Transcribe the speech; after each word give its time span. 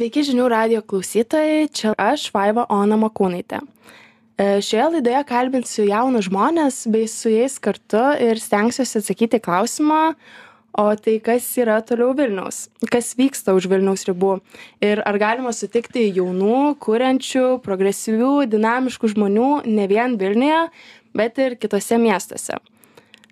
Sveiki 0.00 0.22
žinių 0.24 0.46
radio 0.48 0.78
klausytojai, 0.80 1.66
čia 1.76 1.90
aš 2.00 2.30
Vaiva 2.32 2.62
Ona 2.72 2.96
Makūnaitė. 2.96 3.58
E, 4.40 4.46
šioje 4.64 4.86
laidoje 4.94 5.18
kalbinsiu 5.28 5.84
jaunus 5.84 6.30
žmonės 6.30 6.78
bei 6.88 7.04
su 7.04 7.28
jais 7.28 7.58
kartu 7.60 8.00
ir 8.16 8.40
stengsiuosi 8.40 8.96
atsakyti 9.02 9.42
klausimą, 9.44 10.14
o 10.72 10.86
tai 10.96 11.18
kas 11.20 11.50
yra 11.60 11.76
toliau 11.84 12.16
Vilniaus, 12.16 12.62
kas 12.88 13.12
vyksta 13.20 13.52
už 13.52 13.68
Vilniaus 13.68 14.08
ribų? 14.08 14.38
Ir 14.80 15.04
ar 15.04 15.20
galima 15.20 15.52
sutikti 15.52 16.06
jaunų, 16.08 16.78
kuriančių, 16.80 17.46
progresyvių, 17.60 18.34
dinamiškų 18.56 19.12
žmonių 19.18 19.52
ne 19.68 19.90
vien 19.92 20.16
Vilniuje, 20.16 20.64
bet 21.12 21.44
ir 21.44 21.60
kitose 21.60 22.00
miestuose 22.00 22.56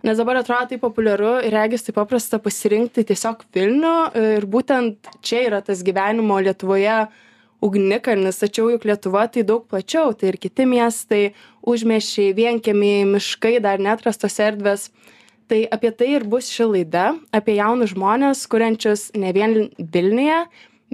nes 0.02 0.18
dabar 0.18 0.38
atrodo 0.38 0.68
taip 0.70 0.82
populiaru 0.84 1.38
ir 1.46 1.54
regis 1.54 1.86
taip 1.86 1.96
paprasta 1.98 2.38
pasirinkti 2.42 3.02
tiesiog 3.08 3.42
vilnių 3.54 3.94
ir 4.20 4.46
būtent 4.50 5.10
čia 5.26 5.42
yra 5.48 5.60
tas 5.64 5.82
gyvenimo 5.86 6.38
lietuvoje 6.44 7.00
ugnikalnis 7.64 8.38
tačiau 8.38 8.70
juk 8.70 8.86
lietuva 8.86 9.26
tai 9.32 9.42
daug 9.46 9.66
plačiau 9.66 10.12
tai 10.14 10.30
ir 10.32 10.38
kiti 10.38 10.66
miestai 10.70 11.22
užmiesčiai 11.66 12.34
vienkiemiai 12.36 13.06
miškai 13.10 13.58
dar 13.64 13.82
neatrastos 13.82 14.38
erdvės. 14.42 14.88
Tai 15.48 15.62
apie 15.72 15.90
tai 15.96 16.10
ir 16.12 16.26
bus 16.28 16.50
ši 16.52 16.66
laida 16.68 17.06
apie 17.34 17.56
jaunus 17.56 17.94
žmones 17.94 18.44
kuriančius 18.52 19.08
ne 19.16 19.32
vien 19.32 19.56
vilniuje 19.80 20.42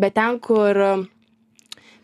bet 0.01 0.15
ten 0.17 0.39
kur 0.39 0.79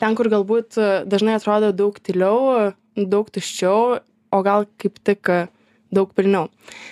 ten 0.02 0.18
kur 0.18 0.30
galbūt 0.32 0.76
dažnai 1.06 1.38
atrodo 1.38 1.70
daug 1.72 1.96
tyliau 2.02 2.74
daug 2.96 3.30
tuščiau 3.30 4.00
o 4.34 4.42
gal 4.42 4.66
kaip 4.82 4.98
tik 5.06 5.30
daug 5.94 6.12
pilniau. 6.16 6.48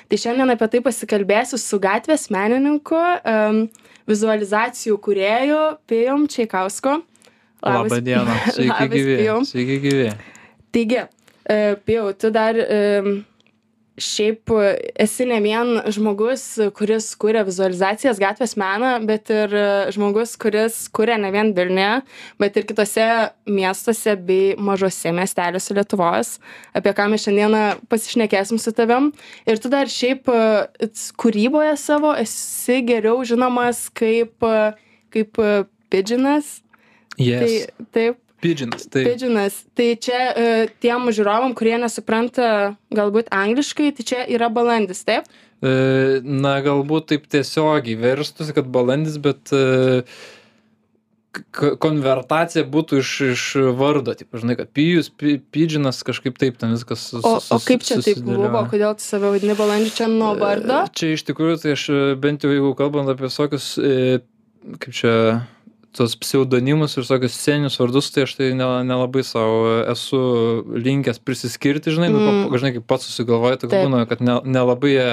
Tai 0.08 0.18
šiandien 0.20 0.54
apie 0.54 0.68
tai 0.72 0.82
pasikalbėsiu 0.84 1.60
su 1.60 1.78
gatvės 1.82 2.28
menininku, 2.34 2.98
um, 2.98 3.62
vizualizacijų 4.08 4.98
kuriejų 5.04 5.62
Pijom 5.90 6.26
Čiaikausku. 6.32 6.98
Labas, 7.62 7.92
Labą 7.92 8.02
dieną, 8.06 8.36
sveiki 8.56 8.90
gyvi. 8.94 9.16
Sveiki 9.48 9.80
gyvi. 9.86 10.10
Taigi, 10.74 11.02
uh, 11.04 11.74
Pijau, 11.84 12.12
tu 12.18 12.32
dar 12.34 12.58
um, 12.64 13.18
šiaip 14.02 14.52
esi 14.98 15.26
ne 15.28 15.40
vien 15.44 15.74
žmogus 15.94 16.44
kuris 16.78 17.10
kuria 17.20 17.44
vizualizacijas 17.46 18.20
gatvės 18.22 18.56
meną 18.60 18.94
bet 19.08 19.30
ir 19.34 19.54
žmogus 19.94 20.36
kuris 20.40 20.80
kuria 20.94 21.18
ne 21.20 21.32
vien 21.34 21.52
vilniuje 21.56 22.02
bet 22.40 22.56
ir 22.56 22.68
kituose 22.68 23.08
miestuose 23.48 24.16
bei 24.28 24.54
mažuose 24.58 25.12
miesteliuose 25.14 25.76
lietuvos 25.78 26.36
apie 26.78 26.94
ką 26.96 27.08
mes 27.12 27.26
šiandieną 27.26 27.64
pasišnekėsim 27.90 28.60
su 28.60 28.72
tavim. 28.76 29.10
Ir 29.48 29.60
tu 29.62 29.70
dar 29.72 29.90
šiaip 29.90 30.28
kūryboje 31.20 31.74
savo 31.80 32.14
esi 32.18 32.80
geriau 32.86 33.20
žinomas 33.26 33.86
kaip 33.90 34.48
kaip 35.14 35.42
pidžinas. 35.90 36.58
Yes. 37.18 37.66
tai 37.74 37.86
taip 37.92 38.27
Pidžinas, 38.42 38.86
tai. 38.86 39.02
Pidžinas. 39.08 39.60
Tai 39.74 39.88
čia 39.98 40.22
uh, 40.30 40.72
tiem 40.82 41.10
žiūrovam, 41.14 41.56
kurie 41.58 41.74
nesupranta 41.82 42.76
galbūt 42.94 43.32
angliškai, 43.34 43.90
tai 43.98 44.06
čia 44.06 44.24
yra 44.30 44.50
balandis, 44.52 45.02
taip? 45.08 45.26
Uh, 45.58 46.22
na, 46.22 46.58
galbūt 46.62 47.10
taip 47.10 47.26
tiesiogiai 47.30 47.98
verstųsi, 47.98 48.54
kad 48.54 48.68
balandis, 48.70 49.18
bet 49.22 49.50
uh, 49.56 50.06
konvertacija 51.82 52.64
būtų 52.68 53.00
iš, 53.02 53.10
iš 53.32 53.42
vardo, 53.78 54.14
taip, 54.16 54.30
žinai, 54.38 54.56
kad 54.58 54.70
pijus, 54.74 55.10
pidžinas, 55.10 56.00
kažkaip 56.06 56.38
taip 56.40 56.56
ten 56.60 56.72
viskas 56.74 57.04
sus, 57.10 57.26
o, 57.26 57.36
o 57.54 57.58
kaip 57.62 57.84
čia 57.86 58.00
taip 58.04 58.22
buvo, 58.24 58.62
kodėl 58.70 58.96
tu 58.98 59.04
save 59.04 59.34
vadini 59.34 59.56
balandžiu 59.58 59.94
čia 59.98 60.08
nuo 60.10 60.32
vardo? 60.38 60.84
Čia 60.98 61.12
iš 61.14 61.26
tikrųjų, 61.28 61.60
tai 61.62 61.76
aš 61.76 61.84
bent 62.22 62.46
jau 62.46 62.54
jeigu 62.54 62.72
kalbant 62.78 63.10
apie 63.12 63.28
visokius, 63.28 63.74
kaip 64.82 64.96
čia, 64.96 65.14
tuos 65.98 66.14
pseudonimus 66.18 66.96
ir 66.96 67.06
tokius 67.08 67.36
sceninius 67.36 67.78
vardus, 67.80 68.10
tai 68.14 68.24
aš 68.26 68.36
tai 68.38 68.50
nelabai 68.56 69.22
ne 69.22 69.26
savo 69.26 69.58
esu 69.92 70.20
linkęs 70.72 71.20
prisiskirti, 71.24 71.92
žinai, 71.94 72.08
nu, 72.14 72.22
mm. 72.22 72.40
nu, 72.46 72.60
žinai, 72.60 72.72
kaip 72.78 72.86
pats 72.90 73.08
susigalvoju, 73.08 73.60
toks 73.64 73.76
būna, 73.76 74.04
kad 74.10 74.22
nelabai 74.24 74.94
ne, 74.94 75.08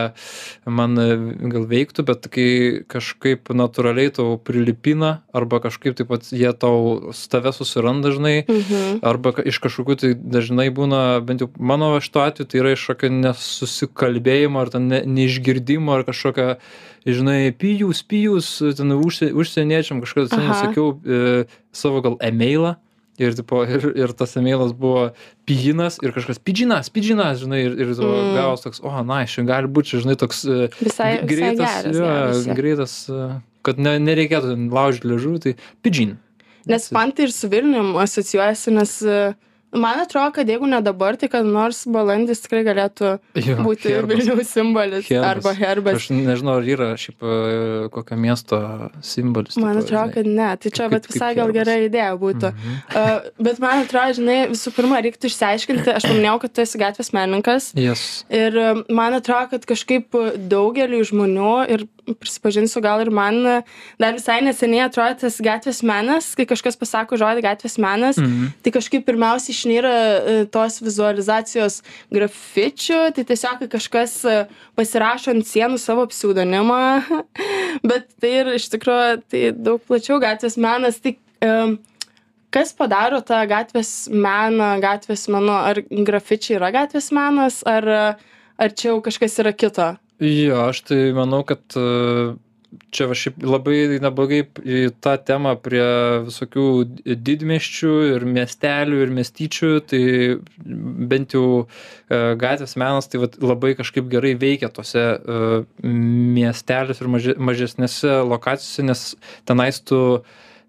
ne 0.65 0.73
man 0.79 0.95
e, 1.01 1.07
gal 1.51 1.67
veiktų, 1.69 2.05
bet 2.07 2.29
kai 2.33 2.47
kažkaip 2.91 3.51
natūraliai 3.53 4.13
tau 4.15 4.37
prilipina, 4.41 5.19
arba 5.35 5.61
kažkaip 5.65 5.97
taip 5.99 6.11
pat 6.13 6.29
jie 6.31 6.53
tau 6.57 7.11
tave 7.31 7.53
susiranda, 7.55 8.13
žinai, 8.15 8.35
mm 8.45 8.61
-hmm. 8.61 8.99
arba 9.03 9.35
iš 9.45 9.59
kažkokių 9.65 9.99
tai 10.01 10.13
dažnai 10.15 10.69
būna, 10.69 11.19
bent 11.25 11.41
jau 11.41 11.49
mano 11.59 11.93
šituo 11.99 12.23
atveju, 12.23 12.47
tai 12.47 12.61
yra 12.61 12.75
iš 12.77 12.85
kažkokio 12.85 13.09
nesusikalbėjimo, 13.09 14.61
ar 14.61 14.69
ten 14.69 14.87
ne, 14.91 15.01
neišgirdimo, 15.05 15.93
ar 15.95 16.05
kažkokio 16.05 16.55
žinai 17.05 17.51
pijus 17.53 18.01
pijus 18.03 18.49
ten 18.77 18.95
užsie 18.95 19.29
užsieniečiam 19.33 20.01
kažkada 20.01 20.31
atsimenu 20.31 20.57
sakiau 20.57 20.87
e, 21.05 21.45
savo 21.75 22.01
gal 22.01 22.17
emailą. 22.23 22.75
Ir 23.15 23.31
tipo 23.31 23.61
ir 23.63 23.85
ir 23.95 24.11
tas 24.11 24.35
emailas 24.35 24.73
buvo 24.75 25.13
pijinas 25.47 26.01
ir 26.03 26.11
kažkas 26.11 26.35
pidžinas 26.43 26.89
pidžinas 26.91 27.39
žinai 27.39 27.61
ir 27.63 27.77
ir 27.79 27.93
mm. 27.95 28.33
gavos 28.35 28.65
toks 28.65 28.83
o 28.83 28.91
nais 29.07 29.31
čia 29.31 29.45
gali 29.47 29.71
būt 29.71 29.87
čia 29.87 30.01
žinai 30.03 30.17
toks 30.19 30.43
e, 30.43 30.67
visai 30.81 31.13
greitas 31.23 31.85
visai 31.87 31.93
geras, 31.95 32.43
jo 32.43 32.57
greitas 32.57 32.95
e, 33.07 33.29
kad 33.63 33.79
ne 33.79 33.95
nereikėtų 34.03 34.51
ten 34.51 34.67
laužyt 34.67 35.07
liežuvį 35.07 35.39
tai 35.45 35.55
pidžin. 35.85 36.17
Nes 36.67 36.89
man 36.91 37.15
tai 37.15 37.29
ir 37.29 37.31
su 37.31 37.47
vilnium 37.47 37.95
asocijuojasi 38.03 38.75
nes 38.75 38.97
man 39.75 39.99
atrodo 39.99 40.31
kad 40.35 40.47
jeigu 40.49 40.67
ne 40.69 40.79
dabar 40.81 41.15
tai 41.19 41.27
kada 41.29 41.47
nors 41.47 41.83
balandis 41.87 42.41
tikrai 42.43 42.63
galėtų 42.67 43.11
jo, 43.43 43.55
būti 43.65 43.91
herbas. 43.93 44.15
Vilniaus 44.15 44.51
simbolis 44.55 45.09
Herbas. 45.09 45.29
arba 45.31 45.53
herbas. 45.59 45.95
Aš 45.99 46.09
nežinau, 46.15 46.57
ar 46.61 46.69
yra 46.75 46.89
šiaip 46.99 47.23
e, 47.25 47.89
kokio 47.93 48.17
miesto 48.17 48.59
simbolis. 49.05 49.57
Man 49.57 49.75
tipo, 49.79 49.85
atrodo, 49.85 50.03
žinai. 50.05 50.13
kad 50.15 50.25
ne. 50.27 50.49
Tai 50.63 50.69
čia 50.71 50.83
Kaip- 50.85 50.95
bet 50.95 51.09
visai 51.11 51.31
gal 51.37 51.51
gera 51.55 51.75
idėja 51.85 52.13
būtų. 52.21 52.51
Mhm. 52.53 52.77
Uh, 52.95 53.29
bet 53.49 53.59
man 53.59 53.83
atrodo, 53.85 54.15
žinai, 54.19 54.37
visų 54.53 54.73
pirma, 54.75 55.01
reiktų 55.05 55.29
išsiaiškinti, 55.31 55.89
aš 55.95 56.07
paminėjau, 56.09 56.37
kad 56.45 56.53
tu 56.55 56.61
esi 56.65 56.81
gatvės 56.81 57.11
menininkas. 57.15 57.71
Yes. 57.75 58.23
Ir 58.29 58.55
e, 58.57 58.69
man 58.89 59.13
atrodo, 59.19 59.49
kad 59.55 59.65
kažkaip 59.65 60.15
daugeliu 60.49 61.03
žmonių 61.05 61.53
ir 61.75 61.85
prisipažinsiu, 62.21 62.81
gal 62.85 63.01
ir 63.01 63.09
man 63.09 63.39
dar 63.97 64.13
visai 64.13 64.37
neseniai 64.45 64.83
atrodo 64.85 65.15
tas 65.23 65.39
gatvės 65.41 65.79
menas, 65.81 66.27
kai 66.37 66.45
kažkas 66.45 66.77
pasako 66.77 67.17
žodį 67.17 67.41
gatvės 67.41 67.79
menas, 67.81 68.19
Mhm. 68.21 68.51
tai 68.61 68.71
kažkaip 68.75 69.05
pirmiausia 69.07 69.53
išnyra 69.65 69.93
e, 69.95 70.35
tos 70.51 70.77
vizualizacijos 70.83 71.81
grafičių, 72.13 72.99
tai 73.15 73.25
tiesiog 73.25 73.65
kažkas 73.71 74.13
e, 74.29 74.37
pasirašo 74.77 75.33
ant 75.33 75.47
sienų 75.49 75.79
savo 75.81 76.05
pseudonimą, 76.11 77.01
bet 77.89 78.07
tai 78.21 78.33
ir 78.43 78.53
iš 78.55 78.69
tikrųjų 78.75 79.19
tai 79.31 79.43
daug 79.57 79.81
plačiau 79.87 80.21
gatvės 80.21 80.57
menas. 80.61 81.01
Tai, 81.01 81.17
um, 81.45 81.77
Kas 82.55 82.69
padaro 82.71 83.17
tą 83.19 83.41
gatvės 83.51 84.05
meną, 84.07 84.77
gatvės 84.79 85.25
menu, 85.27 85.51
ar 85.51 85.81
grafičiai 85.83 86.55
yra 86.55 86.69
gatvės 86.71 87.09
menas, 87.11 87.57
ar, 87.67 88.15
ar 88.55 88.75
čia 88.79 88.93
jau 88.93 89.01
kažkas 89.03 89.35
yra 89.43 89.51
kito? 89.51 89.89
Jo, 90.23 90.61
aš 90.69 90.79
tai 90.87 90.99
manau, 91.17 91.41
kad 91.43 91.59
e, 91.75 91.83
čia 92.93 93.07
va 93.09 93.15
šiaip 93.17 93.41
labai 93.45 93.99
neblogai 94.03 94.41
į 94.61 94.81
tą 95.03 95.15
temą 95.27 95.55
prie 95.63 95.85
visokių 96.27 96.65
didmieščių 97.05 97.93
ir 98.11 98.25
miestelių 98.29 99.01
ir 99.05 99.13
miestyčių, 99.15 99.71
tai 99.89 100.01
bent 101.11 101.35
jau 101.37 101.45
e, 101.63 102.21
gatvės 102.41 102.75
menas 102.81 103.09
tai 103.11 103.21
vat 103.23 103.37
labai 103.41 103.75
kažkaip 103.79 104.09
gerai 104.11 104.35
veikia 104.41 104.71
tose 104.73 105.03
e, 105.03 105.43
miesteliuose 105.85 107.05
ir 107.05 107.11
maže, 107.17 107.37
mažesnėse 107.51 108.17
lokacijose, 108.25 108.87
nes 108.89 109.05
tenais 109.47 109.81
tu 109.81 110.01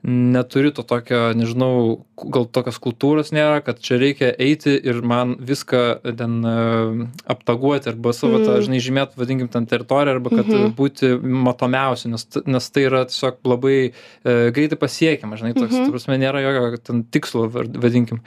neturi 0.06 0.70
to 0.70 0.84
tokio, 0.86 1.32
nežinau, 1.34 2.04
gal 2.30 2.44
tokios 2.46 2.76
kultūros 2.78 3.32
nėra, 3.34 3.58
kad 3.66 3.80
čia 3.82 3.96
reikia 3.98 4.28
eiti 4.38 4.76
ir 4.78 5.00
man 5.02 5.32
viską 5.42 5.80
ten 6.16 6.36
e, 6.46 6.52
aptaguoti 7.26 7.90
arba 7.90 8.12
savo 8.14 8.38
tą, 8.38 8.54
Mm. 8.56 8.62
žinai, 8.68 8.78
žymėti, 8.86 9.18
vadinkim, 9.18 9.48
ten 9.50 9.66
teritoriją 9.66 10.14
arba 10.14 10.30
kad 10.30 10.46
Mhm. 10.46 10.74
būti 10.78 11.10
matomiausiu, 11.20 12.12
nes, 12.14 12.22
nes 12.46 12.70
tai 12.70 12.84
yra 12.86 13.02
tiesiog 13.10 13.42
labai 13.44 13.92
e, 14.24 14.50
greitai 14.54 14.78
pasiekiama, 14.78 15.36
žinai, 15.36 15.54
toks, 15.58 15.74
Mhm. 15.74 15.84
ta 15.86 15.90
prasme, 15.90 16.18
nėra 16.22 16.40
jokio 16.44 16.78
ten 16.84 17.02
tikslo, 17.04 17.48
vadinkim. 17.50 18.20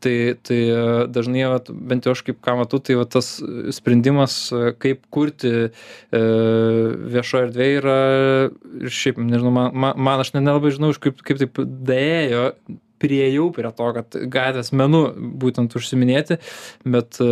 Tai, 0.00 0.36
tai 0.42 0.60
e, 0.68 1.06
dažnai, 1.08 1.48
vat, 1.48 1.70
bent 1.72 2.04
jau 2.04 2.12
aš 2.12 2.22
kaip 2.28 2.42
ką 2.44 2.58
matau, 2.60 2.78
tai 2.78 2.94
vat, 3.00 3.08
tas 3.10 3.40
sprendimas, 3.72 4.52
kaip 4.78 5.00
kurti 5.10 5.70
e, 6.12 6.20
viešoje 7.08 7.48
erdvėje 7.48 7.80
yra 7.80 7.98
ir 8.84 8.90
šiaip, 8.92 9.16
nežinau, 9.16 9.52
man, 9.52 9.72
man, 9.74 9.94
man 9.96 10.20
aš 10.20 10.34
net 10.34 10.44
nelabai 10.44 10.70
žinau, 10.74 10.90
iš 10.92 11.00
kaip, 11.02 11.21
kaip 11.26 11.38
taip 11.42 11.58
dėjo 11.88 12.52
priejau 13.02 13.48
prie 13.50 13.70
to, 13.74 13.88
kad 13.96 14.14
gatvės 14.30 14.70
menu 14.78 15.00
būtent 15.42 15.74
užsiminėti, 15.74 16.36
bet 16.86 17.18
e, 17.18 17.26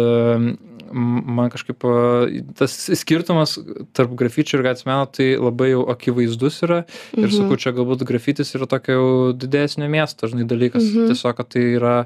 man 0.90 1.52
kažkaip 1.52 1.86
e, 1.86 2.40
tas 2.58 2.74
skirtumas 2.98 3.54
tarp 3.94 4.16
grafičių 4.18 4.58
ir 4.58 4.64
gatvės 4.66 4.88
meno 4.88 5.06
tai 5.14 5.28
labai 5.38 5.68
jau 5.70 5.84
akivaizdus 5.94 6.58
yra 6.66 6.80
ir 7.14 7.28
Mhm. 7.28 7.36
sakau, 7.36 7.56
čia 7.62 7.70
galbūt 7.76 8.02
grafitis 8.02 8.50
yra 8.58 8.66
tokio 8.66 8.96
jau 8.98 9.08
didesnio 9.38 9.86
miesto, 9.86 10.26
žinai, 10.26 10.48
dalykas, 10.50 10.82
Mhm. 10.90 11.12
tiesiog, 11.12 11.36
kad 11.38 11.48
tai 11.54 11.62
yra 11.78 11.96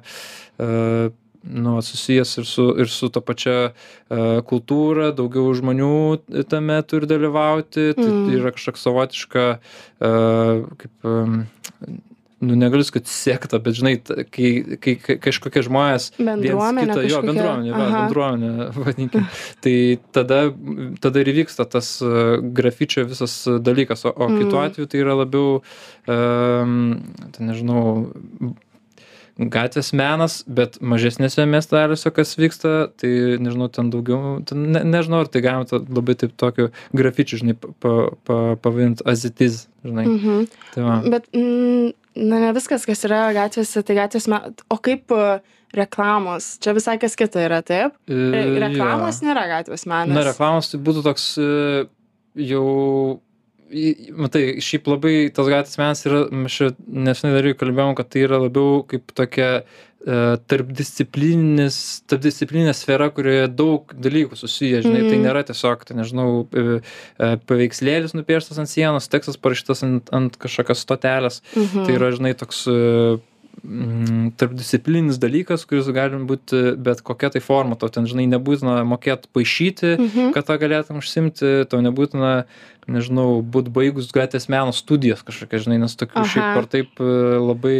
e, 0.60 1.10
nu, 1.44 1.74
vat 1.76 1.84
susijęs 1.84 2.38
ir 2.40 2.46
su, 2.48 2.64
ir 2.80 2.88
su 2.88 3.08
ta 3.12 3.20
pačia 3.20 3.58
e, 3.70 4.40
kultūra, 4.48 5.10
daugiau 5.16 5.52
žmonių 5.54 5.92
tame 6.48 6.80
turi 6.88 7.06
dalyvauti, 7.10 7.92
tai 7.94 8.08
Mm. 8.08 8.32
yra 8.38 8.50
kažkoks 8.56 8.82
savotiška, 8.88 9.44
e, 10.00 10.10
kaip, 10.80 10.92
em, 11.04 11.44
nu 12.44 12.56
negaliu 12.60 12.84
sakyt 12.84 13.06
sekta 13.08 13.56
bet 13.62 13.72
žinai 13.78 13.94
kai 14.04 14.76
kai 14.82 14.94
kai 15.00 15.14
kažkokie 15.22 15.62
žmonės 15.64 16.10
Bendruomenė 16.18 16.92
kitą 16.92 17.04
jo 17.08 17.20
bendruomenė 17.24 17.72
va 17.72 17.86
bendruomenė 17.94 18.66
vadinkim 18.84 19.24
tai 19.64 19.74
tada 20.12 20.40
tada 21.00 21.22
ir 21.22 21.30
įvyksta 21.32 21.64
tas 21.72 22.02
e, 22.04 22.10
grafičio 22.58 23.06
visas 23.08 23.38
dalykas 23.64 24.04
o 24.04 24.12
o 24.12 24.28
kitu 24.34 24.52
Mm. 24.52 24.60
atveju 24.66 24.86
tai 24.92 25.00
yra 25.00 25.16
labiau 25.22 25.62
em, 26.06 27.00
ten 27.32 27.48
nežinau 27.48 28.04
gatvės 29.38 29.88
menas 29.98 30.42
bet 30.46 30.76
mažesniuose 30.80 31.42
miesteliuose 31.50 32.10
kas 32.14 32.36
vyksta 32.38 32.74
tai 33.00 33.10
nežinau 33.42 33.66
ten 33.74 33.88
daugiau 33.90 34.36
ten 34.46 34.68
ne 34.76 34.84
nežinau 34.86 35.24
ar 35.24 35.30
tai 35.32 35.42
galima 35.42 35.66
tą 35.66 35.80
labai 35.82 36.14
taip 36.20 36.36
tokiu 36.38 36.68
grafičiu 36.94 37.40
žinai 37.42 37.56
pa 37.58 37.68
pa 37.82 37.94
pa 38.28 38.36
pavadint 38.62 39.02
as 39.04 39.24
it 39.26 39.40
is 39.42 39.66
žinai 39.84 40.06
Mhm. 40.06 40.46
tai 40.74 40.82
va 40.86 41.00
Bet, 41.10 41.26
mm, 41.34 41.90
na, 42.14 42.38
ne 42.46 42.52
viskas, 42.54 42.86
kas 42.86 43.02
yra 43.08 43.32
gatvėse, 43.34 43.82
tai 43.82 43.96
gatvės, 43.98 44.28
me... 44.30 44.38
o 44.70 44.76
kaip 44.78 45.10
e, 45.10 45.40
reklamos, 45.74 46.52
čia 46.62 46.70
visai 46.76 46.94
kas 47.02 47.16
kita 47.18 47.42
yra, 47.42 47.58
taip? 47.66 47.96
Re 48.06 48.44
E, 48.54 48.58
reklamos 48.62 49.18
jo. 49.20 49.26
nėra 49.28 49.48
gatvės 49.50 49.82
menas. 49.90 50.14
na 50.14 50.22
reklamos 50.30 50.70
tai 50.70 50.78
būtų 50.78 51.02
toks 51.02 51.26
e, 51.42 51.86
jau 52.38 53.20
matai 54.24 54.44
šiaip 54.64 54.86
labai 54.92 55.14
tas 55.34 55.48
gatvės 55.50 55.78
menas 55.80 56.04
yra 56.08 56.24
mes 56.30 56.52
čia 56.58 56.70
nesenai 56.86 57.34
dar 57.38 57.48
kalbėjom 57.60 57.96
kad 57.98 58.08
tai 58.14 58.24
yra 58.28 58.38
labiau 58.42 58.82
kaip 58.90 59.12
tokia 59.18 59.48
e, 60.04 60.18
tarpdisciplininis 60.50 61.78
tarpdisciplininė 62.10 62.74
sfera 62.76 63.08
kurioje 63.14 63.48
daug 63.56 63.94
dalykų 64.06 64.36
susiję 64.38 64.82
žinai 64.84 65.02
tai 65.08 65.16
Mhm. 65.18 65.24
nėra 65.26 65.44
tiesiog 65.48 65.84
ten 65.88 65.96
nežinau 66.02 66.46
e, 66.52 66.80
e, 67.18 67.36
paveikslėlis 67.48 68.14
nupieštas 68.14 68.58
ant 68.60 68.68
sienos 68.70 69.08
tekstas 69.08 69.36
parašytas 69.40 69.82
ant 69.86 70.10
ant 70.12 70.36
kažkokios 70.38 70.84
stotelės 70.84 71.40
Mhm. 71.56 71.86
tai 71.86 71.94
yra 71.98 72.12
žinai 72.12 72.34
toks 72.36 72.66
mm, 73.64 74.34
tarpdisciplininis 74.40 75.18
dalykas 75.22 75.64
kuris 75.68 75.88
gali 75.96 76.20
būti 76.28 76.76
bet 76.76 77.00
kokia 77.06 77.30
tai 77.34 77.40
forma 77.44 77.78
tau 77.80 77.88
ten 77.88 78.06
žinai 78.10 78.26
nebūtina 78.30 78.82
mokėt 78.88 79.26
paišyti 79.34 79.94
Mhm. 79.98 80.32
kad 80.36 80.46
tą 80.46 80.58
galėtum 80.60 81.00
užsiimti 81.00 81.64
tau 81.70 81.80
nebūtina 81.80 82.44
nežinau 82.86 83.40
būt 83.42 83.72
baigus 83.72 84.12
gatvės 84.12 84.48
meno 84.52 84.72
studijas 84.76 85.24
kažkokias 85.24 85.64
žinai 85.66 85.80
nes 85.80 85.96
tokių 85.96 86.24
šiaip 86.28 86.44
Aha. 86.44 86.58
ar 86.60 86.66
taip 86.68 87.00
e, 87.00 87.10
labai 87.40 87.78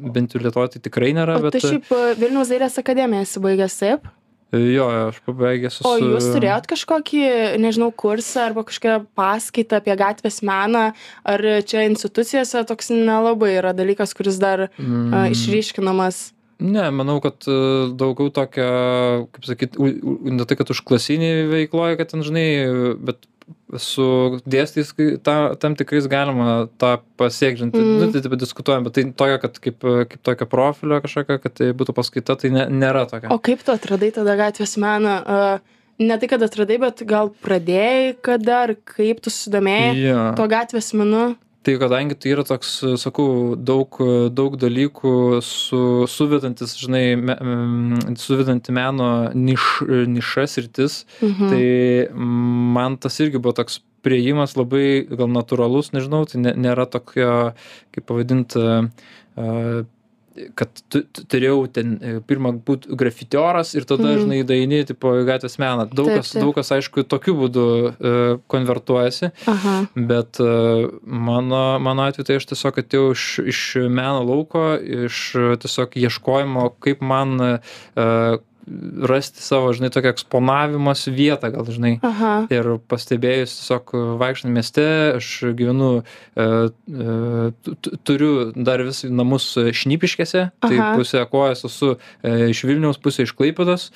bent 0.00 0.32
jau 0.32 0.40
lietuvoj 0.40 0.70
tai 0.76 0.80
tikrai 0.84 1.12
nėra 1.16 1.38
O 1.40 1.42
bet 1.48 1.56
tu 1.58 1.66
šiaip 1.66 1.88
e, 1.92 2.14
Vilniaus 2.20 2.48
dailės 2.52 2.78
akademiją 2.80 3.24
esi 3.26 3.40
baigęs, 3.40 3.78
taip? 3.80 4.06
Jo 4.52 4.88
aš 5.10 5.20
pabaigęs 5.26 5.80
O 5.84 5.94
esu 5.96 6.10
jūs 6.14 6.26
turėjot 6.34 6.66
kažkokį, 6.70 7.22
nežinau, 7.62 7.92
kursą 7.94 8.48
arba 8.48 8.64
kažkokią 8.66 8.96
paskaitą 9.18 9.78
apie 9.78 9.94
gatvės 10.00 10.40
meną, 10.46 10.90
ar 11.24 11.46
čia 11.70 11.86
institucijose 11.86 12.64
toks 12.66 12.92
nelabai 12.94 13.54
yra 13.60 13.74
dalykas, 13.76 14.14
kuris 14.18 14.40
dar 14.42 14.68
mm, 14.68 15.08
mm. 15.10 15.32
išryškinamas? 15.36 16.30
ne 16.60 16.90
manau 16.92 17.18
kad 17.24 17.46
e, 17.48 17.56
daugiau 17.96 18.30
tokia 18.34 18.68
kaip 19.32 19.46
sakyt 19.48 19.78
ne 19.80 20.44
tai 20.44 20.58
kad 20.60 20.72
užklasinėj 20.74 21.46
veikloj 21.48 21.96
kad 22.00 22.12
ten 22.12 22.24
žinai 22.26 22.46
bet 23.00 23.24
su 23.78 24.04
kai 24.46 25.08
tą 25.22 25.34
tam 25.60 25.76
tikrais 25.78 26.08
galima 26.10 26.68
tą 26.80 26.96
pasiekt 27.20 27.60
žinai 27.60 27.74
tai 27.74 27.82
nu 27.86 28.12
tai 28.12 28.22
taip 28.24 28.38
diskutuojam 28.40 28.86
bet 28.86 28.98
tai 28.98 29.04
tokio 29.22 29.40
kad 29.42 29.60
kaip 29.66 29.84
kaip 29.84 30.22
tokio 30.26 30.46
profilio 30.46 31.00
kažkokio 31.04 31.40
kad 31.42 31.58
tai 31.58 31.72
būtų 31.76 31.96
paskaita 31.96 32.38
tai 32.40 32.54
ne 32.54 32.66
nėra 32.70 33.06
tokio 33.10 33.30
O 33.34 33.38
kaip 33.38 33.62
tu 33.66 33.74
atradai 33.74 34.10
tada 34.14 34.38
gatvės 34.40 34.76
meną? 34.80 35.18
A, 35.26 35.60
Ne 36.00 36.16
tai, 36.16 36.30
kad 36.32 36.40
atradai, 36.40 36.78
bet 36.80 37.02
gal 37.04 37.28
pradėjai 37.44 38.14
kada, 38.24 38.62
ar 38.64 38.70
kaip 38.88 39.18
tu 39.20 39.28
susidomėjai 39.28 39.90
jo 40.00 40.20
to 40.38 40.46
gatvės 40.48 40.94
menu? 40.96 41.34
Tai 41.62 41.74
kadangi 41.76 42.14
tai 42.16 42.30
yra 42.32 42.44
toks 42.48 42.70
sakau 43.02 43.54
daug 43.56 43.98
daug 44.32 44.56
dalykų 44.56 45.12
su 45.44 45.80
suvedantis 46.08 46.72
žinai 46.80 47.04
me 47.20 47.36
suvedanti 48.16 48.72
meno 48.72 49.08
niš 49.34 49.66
nišas 50.16 50.56
sritis 50.56 51.04
Mhm. 51.20 51.50
tai 51.50 52.08
man 52.14 52.96
tas 52.96 53.20
irgi 53.20 53.38
buvo 53.38 53.52
toks 53.60 53.80
priėjimas 54.02 54.56
labai 54.56 55.04
gal 55.12 55.28
natūralus 55.28 55.92
nežinau 55.92 56.24
tai 56.24 56.40
ne 56.40 56.54
nėra 56.56 56.86
tokio 56.88 57.52
kaip 57.92 58.06
pavadint 58.08 58.56
kad 60.54 60.68
tu 60.88 61.02
tu 61.12 61.24
turėjau 61.26 61.64
ten 61.74 61.96
e, 62.02 62.12
pirma 62.26 62.52
būt 62.52 62.86
grafitioras 62.96 63.74
ir 63.74 63.84
tada 63.84 64.10
Mhm. 64.14 64.20
žinai 64.22 64.40
daeini 64.46 64.84
tipo 64.86 65.10
gatvės 65.26 65.58
meną 65.58 65.88
daug 65.90 66.06
Taip, 66.06 66.16
kas 66.20 66.30
taip. 66.32 66.42
daug 66.44 66.54
kas 66.54 66.70
aišku 66.76 67.02
tokiu 67.08 67.34
būdu 67.34 67.64
e, 67.90 68.38
konvertuojasi 68.46 69.30
Aha. 69.50 69.74
bet 69.96 70.38
e, 70.40 70.88
mano 71.04 71.78
mano 71.82 72.02
atveju 72.06 72.24
tai 72.30 72.36
aš 72.40 72.46
tiesiog 72.52 72.78
atėjau 72.84 73.10
iš 73.16 73.24
iš 73.54 73.60
meno 73.90 74.22
lauko 74.24 74.64
iš 74.78 75.32
tiesiog 75.66 75.98
ieškojimo 75.98 76.70
kaip 76.80 77.02
man 77.02 77.36
e, 77.40 77.58
rasti 79.10 79.42
savo 79.42 79.72
žinai 79.74 79.90
tokią 79.90 80.12
eksponavimosi 80.14 81.12
vietą 81.14 81.50
gal 81.54 81.66
žinai 81.66 81.96
Aha. 82.06 82.32
ir 82.54 82.68
pastebėjus 82.90 83.56
tiesiog 83.58 83.92
vaikštant 84.20 84.54
mieste 84.54 84.84
aš 85.16 85.30
gyvenu 85.58 85.90
e, 86.00 86.44
e, 86.44 87.50
tu- 87.66 87.74
tu- 87.82 87.96
turiu 88.06 88.32
dar 88.54 88.82
vis 88.86 89.02
namus 89.08 89.48
šnipiškėse 89.56 90.44
tai 90.62 90.76
Aha. 90.78 90.92
pusę 90.98 91.24
kojos 91.32 91.64
esu 91.70 91.96
e, 92.22 92.50
iš 92.54 92.62
vilniaus 92.68 93.00
pusė 93.02 93.26
iš 93.26 93.34
klaipėdos 93.38 93.90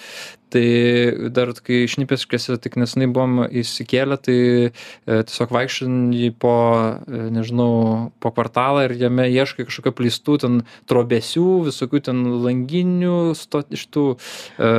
tai 0.54 1.30
dar 1.34 1.50
kai 1.64 1.84
šnipiškėse 1.90 2.58
tik 2.62 2.78
nesenai 2.80 3.08
buvom 3.10 3.44
įsikėlę 3.48 4.18
tai 4.22 4.38
e, 4.70 4.70
tiesiog 5.10 5.54
vaikščiojant 5.54 6.38
po 6.42 6.54
e, 6.78 7.24
nežinau 7.34 8.12
po 8.22 8.32
kvartalą 8.34 8.86
ir 8.86 8.96
jame 9.00 9.26
ieškai 9.32 9.66
kažkokių 9.68 9.92
apleistų 9.94 10.38
ten 10.44 10.60
trobesių 10.90 11.48
visokių 11.68 12.02
ten 12.08 12.22
langinių 12.44 13.18
sto 13.38 13.64
iš 13.74 13.86
tų 13.94 14.06
e, 14.14 14.70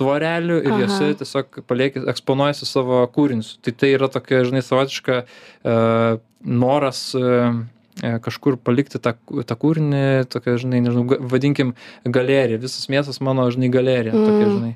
tvorelių 0.00 0.60
ir 0.64 0.72
Aha. 0.72 0.82
jose 0.86 1.12
tiesiog 1.22 1.62
palieki 1.68 2.06
eksponuojasi 2.14 2.68
savo 2.68 3.04
kūrinius 3.12 3.56
tai 3.60 3.76
tai 3.76 3.92
yra 3.96 4.10
tokia 4.12 4.44
žinai 4.48 4.64
savotiška 4.64 5.22
e, 5.22 5.78
noras 6.46 7.08
e, 7.14 7.38
kažkur 8.02 8.58
palikti 8.60 9.00
tą 9.00 9.14
tą 9.48 9.56
kūrinį 9.56 10.26
tokią 10.32 10.56
žinai 10.60 10.82
nežinau 10.84 11.18
vadinkim 11.32 11.74
galerija 12.04 12.60
visas 12.60 12.88
miestas 12.92 13.20
mano 13.24 13.48
žinai 13.50 13.70
galerija 13.72 14.12
tokia 14.12 14.46
Mm. 14.46 14.56
žinai 14.58 14.74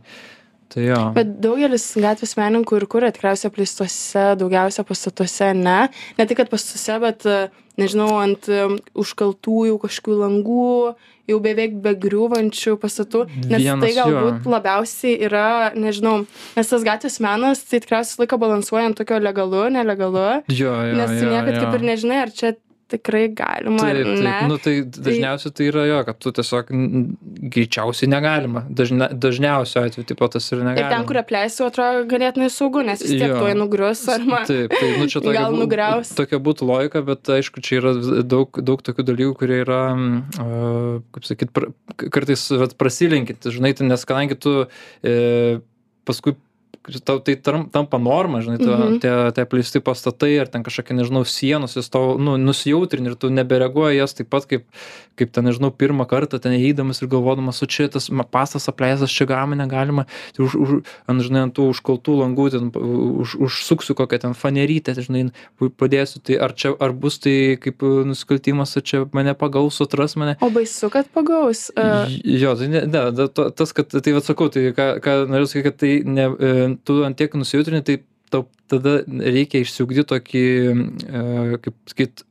tai 0.70 0.84
jo 0.86 0.98
Bet 1.16 1.34
daugelis 1.42 1.84
gatvės 1.98 2.36
menininkų 2.38 2.78
ir 2.78 2.86
kuria 2.86 3.10
tikriausiai 3.12 3.50
apleistuose, 3.50 4.24
daugiausia 4.38 4.84
pastatuose, 4.86 5.48
ne. 5.58 5.88
Ne 6.18 6.26
tik, 6.30 6.38
kad 6.38 6.48
pastatuose, 6.52 6.98
bet, 7.02 7.26
e, 7.26 7.50
nežinau, 7.82 8.12
ant 8.22 8.46
e, 8.48 8.68
užkaltų 8.94 9.64
jau 9.66 9.80
kažkokių 9.82 10.18
langų, 10.20 10.94
jau 11.26 11.40
beveik 11.42 11.74
be 11.82 11.96
griūvančių 11.98 12.76
pastatų. 12.78 13.24
Nes 13.50 13.58
Vienas 13.64 13.82
tai 13.82 13.90
jo. 13.96 14.06
galbūt 14.06 14.46
labiausiai 14.46 15.18
yra, 15.26 15.72
nežinau, 15.74 16.20
nes 16.54 16.70
tas 16.70 16.86
gatvės 16.86 17.18
menas, 17.18 17.66
tai 17.66 17.82
tikriausiai 17.82 18.22
laiką 18.22 18.38
balansuoja 18.38 18.86
ant 18.92 18.98
tokio 19.02 19.18
legalu, 19.18 19.66
nelegalu. 19.74 20.44
jo 20.48 20.70
jo 20.70 20.94
Nes 21.02 21.18
jo, 21.18 21.30
niekad 21.34 21.54
jo. 21.56 21.60
kaip 21.66 21.80
ir 21.80 21.86
nežinai, 21.90 22.22
ar 22.28 22.30
čia 22.30 22.54
tikrai 22.90 23.24
galima 23.36 23.80
Taip, 23.86 24.00
taip. 24.04 24.20
ne. 24.26 24.34
Nu, 24.50 24.58
tai 24.62 24.74
dažniausiai 24.84 25.54
tai 25.56 25.68
yra 25.70 25.84
jo, 25.88 25.98
kad 26.08 26.18
tu 26.22 26.32
tiesiog 26.36 26.70
greičiausiai 27.54 28.10
negalima. 28.10 28.62
Dažnia, 28.68 29.08
dažniausiu 29.12 29.82
atveju 29.84 30.06
taip 30.10 30.20
pat 30.20 30.34
tas 30.36 30.46
ir 30.52 30.58
Ir 30.60 30.66
negalima. 30.68 30.90
ten, 30.92 31.06
kur 31.08 31.20
apleisiu, 31.20 31.66
atrodo 31.70 32.02
ganėtinai 32.10 32.50
saugu, 32.52 32.82
nes 32.86 33.02
vis 33.04 33.14
tiek 33.16 33.32
tuoj 33.36 33.54
nugrius 33.58 34.02
arba... 34.12 34.42
Taip, 34.48 34.74
tai 34.76 34.90
nu, 34.98 35.06
čia 35.10 35.20
tokia, 35.24 35.36
Gal 35.40 35.56
nugriaus. 35.56 36.12
tokia 36.18 36.40
būtų 36.50 36.68
logika, 36.68 37.02
bet 37.06 37.30
aišku, 37.38 37.62
čia 37.64 37.80
yra 37.80 37.94
daug, 38.26 38.60
daug 38.66 38.82
tokių 38.86 39.06
dalykų, 39.12 39.34
kurie 39.40 39.60
yra, 39.64 39.80
a, 39.94 40.48
kaip 41.16 41.28
sakyt, 41.28 41.54
pra, 41.56 41.70
kartais 42.10 42.46
vat, 42.60 42.76
prasilenkinti, 42.80 43.54
žinai, 43.54 43.72
tai 43.78 43.88
nes 43.88 44.04
kadangi 44.08 44.36
tu 44.40 44.54
e, 45.06 45.60
paskui 46.08 46.36
tau 47.04 47.18
tai 47.20 47.36
tam- 47.36 47.68
tampa 47.68 47.98
norma, 47.98 48.40
žinai, 48.40 48.58
ta, 48.58 48.76
Mhm. 48.76 49.00
tie, 49.00 49.12
tie 49.34 49.42
apleisti 49.44 49.80
pastatai 49.80 50.40
ar 50.40 50.46
ten 50.48 50.62
kažkokie, 50.64 50.96
nežinau, 50.96 51.24
sienos, 51.28 51.74
jis 51.76 51.88
tau 51.90 52.16
nu, 52.18 52.36
nusijautrini 52.36 53.06
ir 53.12 53.14
tu 53.16 53.28
nebereaguoji 53.28 53.98
jas 54.00 54.14
taip 54.14 54.30
pat 54.30 54.46
kaip, 54.48 54.64
kaip 55.16 55.30
ten, 55.32 55.44
nežinau, 55.44 55.70
pirmą 55.70 56.06
kartą 56.08 56.40
ten 56.40 56.52
eidamas 56.52 57.02
ir 57.02 57.08
galvodamas, 57.08 57.62
o 57.62 57.66
čia 57.66 57.88
tas 57.88 58.08
pastas 58.32 58.66
apleistas, 58.68 59.10
čia 59.12 59.26
galima, 59.26 59.54
negalima, 59.56 60.06
tai 60.34 60.44
už, 60.46 60.54
už, 60.56 60.68
ant, 61.06 61.20
žinai, 61.22 61.42
ant 61.44 61.54
tų 61.54 61.68
užkaltų 61.74 62.16
langų 62.16 62.50
ten 62.50 62.70
už, 62.72 63.36
užsuksiu 63.36 63.94
kokią 63.94 64.18
ten 64.20 64.32
fanerytę, 64.34 64.94
tai, 64.96 65.04
žinai, 65.04 65.30
padėsiu, 65.60 66.22
tai 66.24 66.36
ar 66.40 66.52
čia, 66.56 66.72
ar 66.80 66.92
bus 66.92 67.18
tai 67.18 67.56
kaip 67.60 67.82
e, 67.82 68.04
nusikaltimas, 68.08 68.76
ar 68.76 68.82
čia 68.82 69.04
mane 69.12 69.34
pagaus, 69.34 69.80
atras 69.84 70.16
mane. 70.16 70.36
O 70.40 70.48
baisu, 70.50 70.88
kad 70.90 71.06
pagaus. 71.12 71.70
Uh, 71.76 72.08
Jo, 72.24 72.54
tai 72.56 72.68
ne, 72.68 72.86
ne, 72.86 73.28
tas, 73.54 73.72
kad, 73.72 73.88
tai 73.90 74.12
vad 74.16 74.24
sakau, 74.24 74.48
tai 74.48 74.72
ką, 74.72 75.00
ką 75.04 75.28
noriu 75.28 75.46
sakyti, 75.46 75.62
kad 75.68 75.76
tai 75.78 76.02
ne, 76.04 76.69
e, 76.72 76.78
tu 76.84 77.00
ant 77.06 77.18
tiek 77.18 77.34
nusijautrini, 77.38 77.84
tai 77.86 78.00
tau 78.30 78.46
tada 78.70 79.00
reikia 79.06 79.64
išsiugdyti 79.64 80.08
tokį, 80.12 80.44
e, 81.10 81.22
kaip 81.64 81.78
sakyt, 81.92 82.24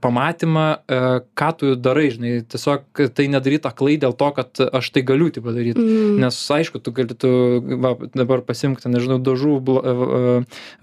pamatymą, 0.00 0.64
e, 0.88 0.98
ką 1.38 1.48
tu 1.60 1.72
darai, 1.76 2.08
žinai, 2.14 2.30
tiesiog 2.48 3.02
tai 3.14 3.26
nedaryt 3.28 3.66
aklai 3.68 3.96
dėl 4.00 4.14
to, 4.16 4.28
kad 4.36 4.60
aš 4.74 4.90
tai 4.94 5.02
galiu 5.06 5.28
tai 5.34 5.42
padaryti. 5.44 5.82
Mm. 5.82 6.16
Nes 6.22 6.38
aišku, 6.56 6.80
tu 6.82 6.92
gali, 6.96 7.14
tu 7.14 7.30
va, 7.82 7.92
dabar 8.16 8.40
pasimk, 8.46 8.80
ten, 8.80 8.94
nežinau, 8.96 9.18
dažų 9.20 9.54
e, 9.60 9.94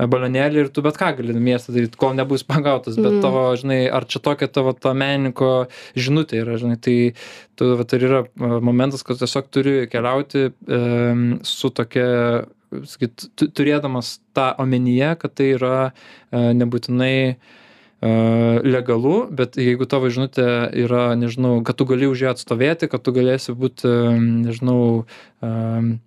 e, 0.03 0.07
balionėlį 0.11 0.63
ir 0.65 0.69
tu 0.75 0.83
bet 0.85 0.99
ką 1.01 1.11
gali 1.17 1.33
miestą 1.33 1.73
daryti, 1.75 1.97
kol 2.01 2.13
nebus 2.17 2.45
pagautas, 2.47 2.95
bet 2.99 3.15
Mm. 3.17 3.21
tavo, 3.25 3.43
žinai, 3.57 3.81
ar 3.89 4.05
čia 4.05 4.19
tokia 4.21 4.47
tavo 4.51 4.73
ta 4.77 4.93
menininko 4.93 5.67
žinutė 5.97 6.43
yra, 6.43 6.57
žinai, 6.61 6.77
tai 6.81 6.97
tu, 7.55 7.73
va, 7.79 7.83
tai 7.87 7.99
yra 8.03 8.23
e, 8.27 8.53
momentas, 8.61 9.03
kad 9.07 9.17
tiesiog 9.21 9.49
turi 9.49 9.75
keliauti 9.91 10.49
e, 10.51 10.81
su 11.47 11.69
tokia, 11.73 12.45
sakyt, 12.85 13.29
tu- 13.39 13.47
turėdamas 13.55 14.17
tą 14.35 14.51
omenyje, 14.59 15.13
kad 15.21 15.33
tai 15.37 15.51
yra 15.55 15.75
e, 16.31 16.51
nebūtinai 16.59 17.13
e, 17.33 17.37
legalu, 18.03 19.27
bet 19.31 19.55
jeigu 19.57 19.85
tavo 19.89 20.09
žinutė 20.13 20.45
yra, 20.83 21.15
nežinau, 21.17 21.63
kad 21.65 21.77
tu 21.79 21.85
gali 21.89 22.05
už 22.11 22.21
ją 22.25 22.33
atstovėti, 22.35 22.89
kad 22.91 23.01
tu 23.01 23.13
galėsi 23.15 23.55
būti, 23.55 23.87
nežinau, 24.45 25.05
e, 25.41 25.97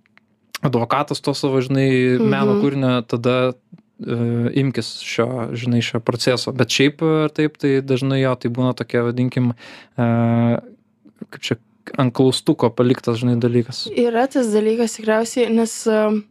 advokatas 0.63 1.21
to 1.21 1.35
savo, 1.35 1.61
žinai, 1.65 2.19
Mhm. 2.19 2.29
meno 2.29 2.59
kūrinio, 2.63 2.93
tada 3.07 3.55
e, 3.99 4.15
imkis 4.63 5.01
šio, 5.03 5.51
žinai, 5.59 5.81
šio 5.83 5.99
proceso. 6.01 6.53
Bet 6.55 6.69
šiaip 6.71 7.03
ar 7.03 7.31
taip, 7.35 7.57
tai 7.59 7.81
dažnai 7.83 8.21
jo, 8.23 8.35
tai 8.39 8.51
būna 8.51 8.77
tokia, 8.79 9.03
vadinkim, 9.03 9.55
e, 9.99 10.05
kaip 11.31 11.41
čia 11.43 11.57
ant 11.99 12.13
klaustuko 12.15 12.71
paliktas, 12.71 13.19
žinai, 13.19 13.39
dalykas. 13.41 13.89
Yra 13.91 14.29
tas 14.31 14.47
dalykas 14.53 14.99
tikriausiai, 15.01 15.49
nes 15.51 15.73
um, 15.91 16.23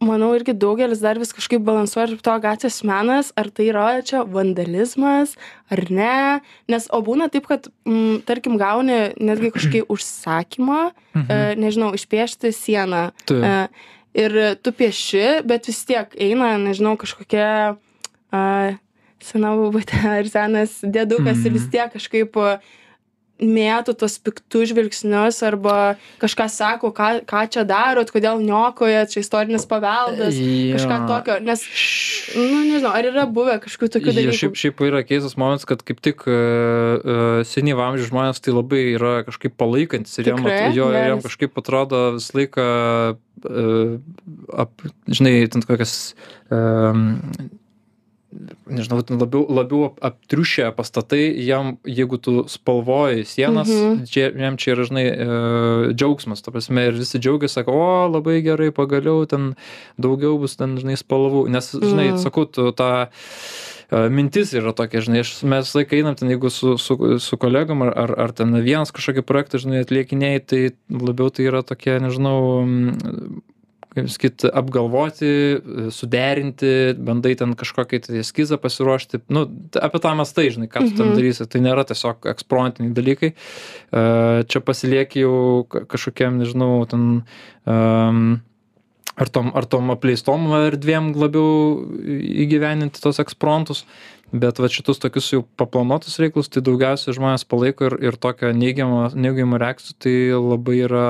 manau 0.00 0.30
irgi 0.34 0.54
daugelis 0.56 1.02
dar 1.04 1.18
vis 1.20 1.32
kažkaip 1.36 1.60
balansuoja 1.66 2.08
tarp 2.08 2.22
to 2.24 2.34
gatvės 2.40 2.78
menas, 2.88 3.32
ar 3.36 3.50
tai 3.52 3.66
yra 3.68 4.00
čia 4.06 4.22
vandalizmas, 4.24 5.34
ar 5.70 5.82
ne. 5.92 6.40
Nes 6.72 6.88
o 6.90 7.02
būna 7.04 7.28
taip, 7.32 7.46
kad, 7.50 7.68
mm, 7.84 8.22
tarkim, 8.24 8.56
gauni 8.60 9.12
netgi 9.20 9.50
kažkokį 9.52 9.82
užsakymą, 9.94 10.80
e, 10.90 11.20
Mhm. 11.20 11.60
nežinau, 11.60 11.90
išpiešti 11.94 12.48
sieną. 12.54 13.10
E, 13.30 13.68
ir 14.14 14.56
tu 14.62 14.72
pieši, 14.72 15.42
bet 15.46 15.66
vis 15.68 15.84
tiek 15.84 16.08
eina, 16.18 16.56
nežinau, 16.58 16.96
kažkokia 16.96 17.76
a, 18.32 18.42
sena 19.20 19.52
bubutė 19.58 20.00
ar 20.18 20.24
senas 20.32 20.80
dėdukas 20.80 21.44
ir 21.44 21.52
vis 21.52 21.66
Mhm. 21.68 21.70
tiek 21.76 21.92
kažkaip 21.92 22.36
a, 23.40 23.44
mėtų 23.44 23.94
tos 23.96 24.18
piktus 24.20 24.70
žvilgsnius 24.70 25.40
arba 25.46 25.96
kažką 26.20 26.46
sako, 26.52 26.90
ką, 26.96 27.08
ką 27.28 27.42
čia 27.52 27.64
darot, 27.68 28.10
kodėl 28.12 28.40
niokojat, 28.44 29.10
čia 29.12 29.22
istorinis 29.24 29.66
paveldas, 29.68 30.36
kažką 30.36 30.98
tokio, 31.08 31.38
nes, 31.44 31.64
nu, 32.36 32.60
nežinau, 32.68 32.92
ar 32.96 33.08
yra 33.08 33.24
buvę 33.30 33.58
kažkokių 33.64 33.90
tokių 33.96 34.14
dalykų. 34.18 34.36
šiaip, 34.40 34.58
šiaip 34.60 34.82
yra 34.90 35.02
keistas 35.06 35.36
momentas, 35.40 35.64
kad 35.68 35.84
kaip 35.86 36.02
tik 36.04 36.26
uh, 36.28 37.40
senyvo 37.48 37.84
amžiaus 37.86 38.10
žmonės 38.12 38.42
tai 38.44 38.54
labai 38.56 38.82
yra 38.94 39.14
kažkaip 39.28 39.56
palaikantis 39.60 40.18
ir 40.20 40.32
at- 40.34 40.76
jo, 40.76 40.90
ir 40.92 40.98
Geras. 41.00 41.24
kažkaip 41.24 41.56
atrodo 41.60 42.02
visą 42.18 42.36
laiką, 42.40 42.68
uh, 43.48 43.96
ap, 44.52 44.70
žinai, 45.08 45.48
ten 45.50 45.64
kokias, 45.64 45.96
nežinau, 48.70 49.00
labiau, 49.10 49.46
labiau 49.50 49.84
ap- 49.90 49.98
aptriušę 50.10 50.68
pastatai, 50.76 51.34
jam, 51.44 51.78
jeigu 51.84 52.18
tu 52.22 52.44
spalvoji 52.48 53.24
sienas, 53.26 53.68
Mhm. 53.68 54.04
čia, 54.06 54.30
jam 54.38 54.56
čia 54.56 54.74
yra, 54.76 54.84
žinai, 54.86 55.06
uh, 55.10 55.92
džiaugsmas, 55.92 56.42
ta 56.42 56.50
prasme, 56.54 56.86
ir 56.86 56.92
visi 56.94 57.18
džiaugiasi, 57.18 57.54
sako, 57.58 57.72
o, 57.72 58.08
labai 58.08 58.40
gerai, 58.42 58.70
pagaliau 58.70 59.26
ten 59.26 59.54
daugiau 59.98 60.38
bus 60.38 60.54
ten, 60.56 60.76
žinai, 60.78 60.94
spalvų, 60.96 61.48
nes, 61.50 61.72
žinai, 61.74 62.12
Mhm. 62.14 62.22
sakau, 62.22 62.46
tu 62.46 62.70
tą 62.72 63.08
e, 63.90 64.08
mintis 64.08 64.52
yra 64.54 64.70
tokia, 64.72 65.00
žinai, 65.02 65.18
aš, 65.26 65.42
mes 65.42 65.72
laiką 65.74 65.96
einam 65.98 66.14
ten, 66.14 66.28
jeigu 66.30 66.46
su, 66.48 66.76
su, 66.78 67.18
su 67.18 67.36
kolegom 67.36 67.82
ar, 67.82 67.90
ar, 67.98 68.12
ar 68.20 68.30
ten 68.32 68.52
vienas 68.62 68.92
kažkokį 68.94 69.24
projektą, 69.26 69.58
žinai, 69.58 69.82
atliekinėjai, 69.82 70.46
tai 70.46 70.60
labiau 70.88 71.26
tai 71.34 71.48
yra 71.50 71.64
tokie, 71.66 71.98
nežinau, 71.98 72.62
kaip 73.90 74.06
sakyt, 74.12 74.44
apgalvoti, 74.54 75.30
suderinti, 75.90 76.94
bandai 76.94 77.32
ten 77.40 77.56
kažkokį 77.58 77.98
tai 78.04 78.20
eskizą 78.22 78.58
pasiruošti, 78.62 79.18
nu, 79.34 79.46
apie 79.82 80.00
tą 80.04 80.12
mes 80.18 80.30
tai, 80.36 80.44
žinai, 80.54 80.68
ką 80.70 80.84
tu 80.86 80.94
ten 81.00 81.08
Mhm. 81.10 81.16
darysi, 81.18 81.46
tai 81.50 81.60
nėra 81.64 81.82
tiesiog 81.88 82.28
eksprontiniai 82.30 82.94
dalykai, 82.94 83.32
čia 84.46 84.60
pasilieki 84.62 85.24
jau 85.24 85.66
ka- 85.68 85.84
kažkokiam, 85.90 86.38
nežinau, 86.38 86.86
ten 86.88 87.22
ar 89.20 89.28
tom, 89.28 89.50
ar 89.54 89.66
tom 89.68 89.90
apleistom 89.92 90.46
erdvėm 90.70 91.12
labiau 91.18 91.82
įgyveninti 92.46 93.02
tos 93.02 93.18
eksprontus, 93.20 93.84
bet 94.32 94.60
va 94.62 94.70
šitus 94.70 95.00
tokius 95.02 95.32
jau 95.34 95.42
paplanuotus 95.58 96.18
reikalus, 96.22 96.48
tai 96.48 96.62
daugiausiai 96.62 97.16
žmonės 97.16 97.44
palaiko 97.50 97.90
ir, 97.90 97.98
ir 98.06 98.16
tokio 98.22 98.52
neigiamo, 98.54 99.10
neigiamų 99.12 99.58
reakcijų 99.60 99.96
tai 99.98 100.14
labai 100.38 100.76
yra 100.86 101.06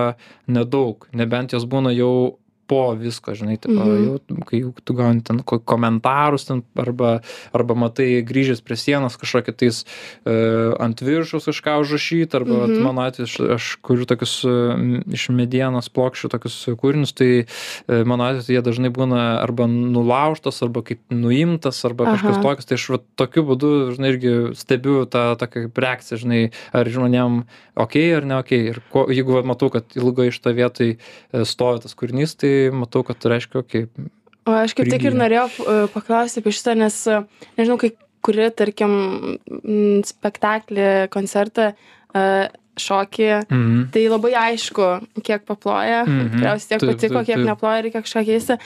nedaug, 0.49 1.07
nebent 1.13 1.53
jos 1.53 1.67
būna 1.69 1.93
jau 1.95 2.39
po 2.71 2.93
visko, 2.95 3.35
žinai, 3.35 3.57
tipo, 3.59 3.83
Mhm. 3.83 4.05
jau, 4.07 4.45
kai 4.47 4.61
jau 4.63 4.71
tu 4.87 4.95
gauni 4.95 5.25
ten 5.27 5.41
ko- 5.43 5.59
komentarus 5.59 6.47
ten, 6.47 6.63
arba, 6.79 7.17
arba 7.53 7.75
matai 7.75 8.23
grįžęs 8.23 8.63
prie 8.63 8.77
sienos 8.79 9.17
kažkokį 9.19 9.57
tais 9.59 9.83
e, 10.25 10.35
ant 10.79 11.01
viršus 11.03 11.49
kažką 11.51 11.81
užrašyti, 11.83 12.31
arba 12.39 12.55
Mhm. 12.63 12.71
mhm. 12.77 12.83
mano 12.87 13.03
atveju 13.09 13.27
aš, 13.27 13.35
aš 13.57 13.67
kuriu 13.83 14.07
tokius 14.07 14.37
iš 15.11 15.29
medienos 15.35 15.89
plokščių 15.91 16.31
tokius 16.31 16.57
kūrinius, 16.79 17.13
tai 17.19 17.31
e, 17.89 18.05
mano 18.05 18.25
atveju 18.31 18.47
tai 18.47 18.55
jie 18.55 18.63
dažnai 18.71 18.91
būna 18.95 19.21
arba 19.43 19.67
nulaužtas, 19.67 20.63
arba 20.63 20.83
kaip 20.87 21.01
nuimtas, 21.11 21.83
arba 21.85 22.07
Aha. 22.07 22.15
kažkas 22.17 22.39
tokius, 22.45 22.67
tai 22.71 22.77
aš 22.79 22.87
va, 22.95 22.99
tokiu 23.19 23.43
būdu, 23.49 23.71
žinai, 23.97 24.13
irgi 24.15 24.35
stebiu 24.55 25.07
tą 25.11 25.35
tokią 25.41 25.71
reakciją, 25.75 26.19
žinai, 26.23 26.43
ar 26.73 26.85
žmonėm 26.87 27.43
ok 27.81 27.97
ar 28.17 28.25
ne 28.29 28.37
ok. 28.39 28.53
Ir 28.71 28.83
ko, 28.93 29.07
jeigu 29.09 29.33
va, 29.39 29.43
matau, 29.43 29.71
kad 29.73 29.85
ilgai 29.97 30.29
iš 30.29 30.39
to 30.45 30.53
vietoj 30.53 30.91
e, 30.97 31.45
stovi 31.49 31.81
tas 31.83 31.95
kūrinys, 31.97 32.37
tai 32.37 32.60
matau, 32.75 33.03
kad 33.07 33.19
tai 33.23 33.35
reiškia 33.37 33.63
ok. 33.65 33.75
O 34.49 34.55
aš 34.57 34.75
kaip 34.77 34.89
tik 34.93 35.05
ir 35.09 35.17
norėjau 35.19 35.49
uh, 35.65 35.83
paklausti 35.93 36.41
apie 36.43 36.53
šitą, 36.57 36.77
nes, 36.81 36.97
uh, 37.13 37.25
nežinau, 37.59 37.77
kai 37.81 37.93
kuri, 38.25 38.51
tarkim, 38.53 38.93
mm, 39.49 40.01
spektaklį, 40.09 40.89
koncertą, 41.13 41.73
uh, 42.15 42.49
šokį, 42.81 43.27
Mhm. 43.51 43.81
tai 43.93 44.03
labai 44.09 44.31
aišku, 44.41 44.87
kiek 45.27 45.43
paploja, 45.45 46.05
Mhm. 46.07 46.31
tikriausiai 46.33 46.69
tiek 46.71 46.81
Taip, 46.81 46.91
patiko, 46.95 47.15
taip, 47.21 47.27
kiek 47.27 47.37
taip. 47.37 47.49
neploja, 47.51 47.83
reikia 47.85 48.03
kažką 48.07 48.23
keisti. 48.29 48.57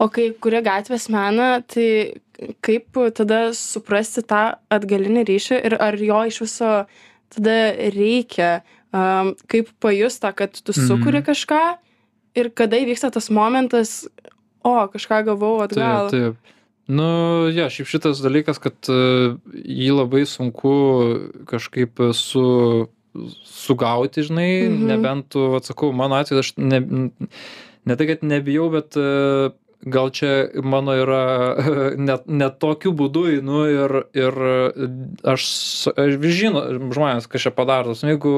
O 0.00 0.08
kai 0.08 0.30
kurie 0.40 0.62
gatvės 0.64 1.08
meną, 1.12 1.48
tai 1.68 2.20
kaip 2.62 2.86
tada 3.18 3.50
suprasti 3.52 4.22
tą 4.22 4.54
atgalinį 4.70 5.24
ryšį 5.28 5.56
ir 5.66 5.76
ar 5.82 5.96
jo 5.96 6.20
iš 6.30 6.40
viso 6.40 6.86
tada 7.34 7.56
reikia, 7.92 8.62
um, 8.94 9.34
kaip 9.48 9.68
pajustą, 9.80 10.32
kad 10.34 10.52
tu 10.64 10.72
sukuri 10.72 11.20
kažką 11.22 11.76
ir 12.38 12.50
kada 12.54 12.78
įvyksta 12.80 13.10
tas 13.14 13.28
momentas, 13.34 14.06
o, 14.64 14.74
kažką 14.92 15.22
gavau 15.32 15.58
atgal. 15.64 16.08
Taip, 16.12 16.36
taip. 16.38 16.54
Nu, 16.88 17.06
jo, 17.52 17.66
šiaip 17.68 17.88
šitas 17.90 18.22
dalykas, 18.24 18.56
kad 18.64 18.88
e, 18.88 19.34
jį 19.52 19.90
labai 19.92 20.22
sunku 20.24 20.70
kažkaip 21.50 22.00
su, 22.16 22.88
sugauti, 23.44 24.22
žinai, 24.24 24.68
Mhm. 24.70 24.86
nebent 24.88 25.28
tu, 25.34 25.42
atsakau, 25.58 25.92
mano 25.92 26.16
atveju 26.16 26.38
aš 26.40 26.52
ne, 26.56 26.80
ne 27.84 27.96
tai, 27.96 28.06
kad 28.06 28.22
nebijau, 28.24 28.70
bet 28.72 28.96
e, 28.96 29.50
gal 29.86 30.10
čia 30.10 30.48
mano 30.66 30.94
yra 30.98 31.20
net, 32.08 32.26
net 32.26 32.58
tokiu 32.58 32.90
būdu, 32.98 33.26
nu 33.46 33.62
ir, 33.70 33.94
ir 34.18 34.38
aš, 35.22 35.44
aš 35.94 36.16
žino 36.34 36.64
žmonės, 36.94 37.28
kas 37.30 37.46
čia 37.46 37.52
padaro. 37.54 37.94
Nu, 38.02 38.10
Jeigu 38.10 38.32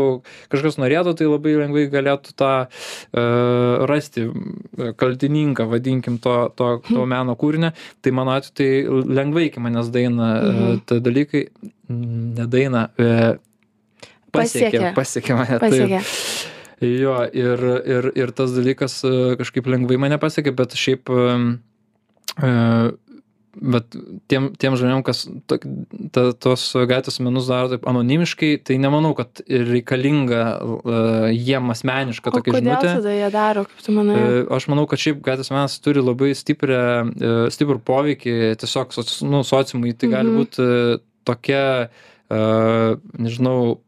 kažkas 0.53 0.77
norėtų, 0.81 1.15
tai 1.19 1.31
labai 1.31 1.57
lengvai 1.63 1.87
galėtų 1.93 2.35
tą 2.39 2.53
uh, 2.67 3.87
rasti 3.89 4.27
e, 4.29 4.93
kaltininką, 5.01 5.65
vadinkim, 5.71 6.19
to, 6.23 6.37
to, 6.59 6.71
to 6.87 7.07
meno 7.09 7.37
kūrinio. 7.41 7.73
Tai 8.05 8.13
mano 8.17 8.37
atveju 8.37 8.57
tai 8.61 9.15
lengvai 9.21 9.47
iki 9.49 9.63
manęs 9.63 9.89
daina 9.95 10.31
Mhm. 10.41 10.63
mhm. 10.63 10.81
tie 10.87 11.01
dalykai, 11.01 11.45
nedaina. 11.89 12.89
E, 12.99 13.37
Pasiekė. 14.31 14.93
pasiekė, 14.95 14.95
pasiekė 14.95 15.35
mane. 15.35 15.59
taip. 15.59 16.60
Jo, 16.81 17.19
ir, 17.37 17.61
ir, 17.85 18.11
ir 18.17 18.31
tas 18.33 18.55
dalykas 18.57 19.03
e, 19.05 19.15
kažkaip 19.41 19.67
lengvai 19.69 19.99
mane 20.01 20.17
pasiekė, 20.23 20.55
bet 20.57 20.73
šiaip, 20.81 21.11
e, 22.41 22.55
bet 23.61 23.97
tiem, 24.31 24.47
tiem 24.63 24.77
žmonėm, 24.79 25.03
kas 25.05 25.25
ta, 25.51 25.59
ta, 26.15 26.23
tos 26.39 26.63
gatvės 26.89 27.19
menus 27.21 27.49
daro 27.51 27.73
taip 27.73 27.85
anonimiškai, 27.91 28.53
tai 28.65 28.79
nemanau, 28.81 29.11
kad 29.19 29.43
reikalinga 29.51 30.41
e, 30.63 31.03
jiem 31.35 31.73
asmeniška 31.75 32.33
tokia 32.33 32.55
kodėl 32.55 32.71
žinutė. 32.71 32.95
tada 33.01 33.15
jie 33.19 33.29
daro, 33.35 33.67
kaip 33.69 33.85
tu 33.85 33.97
manai? 33.97 34.17
E, 34.23 34.41
Aš 34.57 34.69
manau, 34.73 34.87
kad 34.91 35.03
šiaip 35.03 35.21
gatvės 35.27 35.51
menas 35.53 35.77
turi 35.83 36.01
labai 36.05 36.31
stiprią, 36.39 36.81
e, 37.11 37.35
stiprų 37.53 37.83
poveikį 37.91 38.37
tiesiog 38.63 38.97
nu, 39.29 39.43
sociumui. 39.45 39.93
Tai 39.99 40.13
gali 40.15 40.31
Mhm. 40.31 40.41
būti 40.41 41.01
tokia, 41.29 41.67
e, 42.31 42.41
nežinau, 43.19 43.81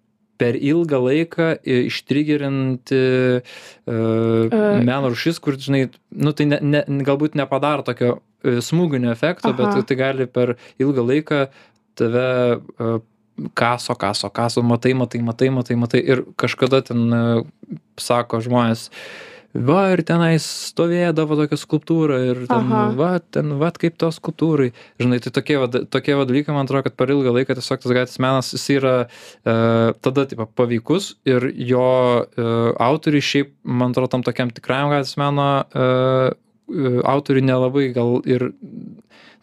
per 0.42 0.58
ilgą 0.58 0.98
laiką 1.06 1.46
i- 1.62 1.84
ištrigerinti 1.86 2.98
uh, 3.38 4.58
meno 4.82 5.12
rušis, 5.14 5.38
kur, 5.42 5.54
žinai, 5.62 5.86
nu, 6.10 6.34
tai 6.34 6.48
ne, 6.50 6.58
ne, 6.60 6.82
galbūt 7.06 7.38
nepadaro 7.38 7.86
tokio 7.86 8.16
e, 8.42 8.58
smūginio 8.64 9.12
efekto, 9.14 9.54
Aha. 9.54 9.58
bet 9.62 9.86
tai 9.88 9.98
gali 10.00 10.26
per 10.26 10.56
ilgą 10.82 11.06
laiką 11.12 11.40
tave 11.98 12.28
kaso, 13.54 13.94
kaso, 13.94 14.30
kaso, 14.30 14.62
matai, 14.62 14.92
matai, 14.94 15.22
matai, 15.24 15.48
matai, 15.50 15.76
matai 15.80 16.00
ir 16.04 16.24
kažkada 16.40 16.82
ten 16.84 17.06
sako 18.00 18.42
žmonės, 18.44 18.88
va 19.54 19.82
ir 19.92 20.00
tenais 20.08 20.44
stovėdavo 20.72 21.36
tokia 21.36 21.58
skulptūra 21.60 22.16
ir 22.30 22.38
ten 22.48 22.70
Aha. 22.72 22.84
va 22.96 23.10
ten 23.20 23.50
vat 23.60 23.76
kaip 23.76 23.98
to 24.00 24.08
skulptūrai 24.14 24.70
žinai 25.02 25.18
tai 25.20 25.32
tokie 25.36 25.58
va 25.60 25.66
tokie 25.68 26.14
va 26.16 26.24
dalykai 26.24 26.54
man 26.56 26.64
atrodo 26.64 26.86
kad 26.88 26.96
per 26.96 27.12
ilgą 27.12 27.34
laiką 27.36 27.58
tiesiog 27.58 27.82
tas 27.84 27.92
gatvės 27.98 28.18
menas 28.24 28.52
jis 28.56 28.64
yra 28.78 28.94
e, 29.04 29.92
tada 30.00 30.24
tipo 30.30 30.46
paveikus 30.56 31.10
ir 31.28 31.50
jo 31.68 31.84
e, 32.24 32.46
autoriai 32.80 33.20
šiaip 33.28 33.52
man 33.64 33.92
atrodo 33.92 34.08
tam 34.16 34.24
tokiam 34.24 34.48
tikrajam 34.56 34.88
gatvės 34.94 35.18
meno 35.20 35.48
e, 35.68 35.86
e, 36.72 36.96
autoriui 37.12 37.44
nelabai 37.44 37.90
gal 37.92 38.22
ir 38.24 38.48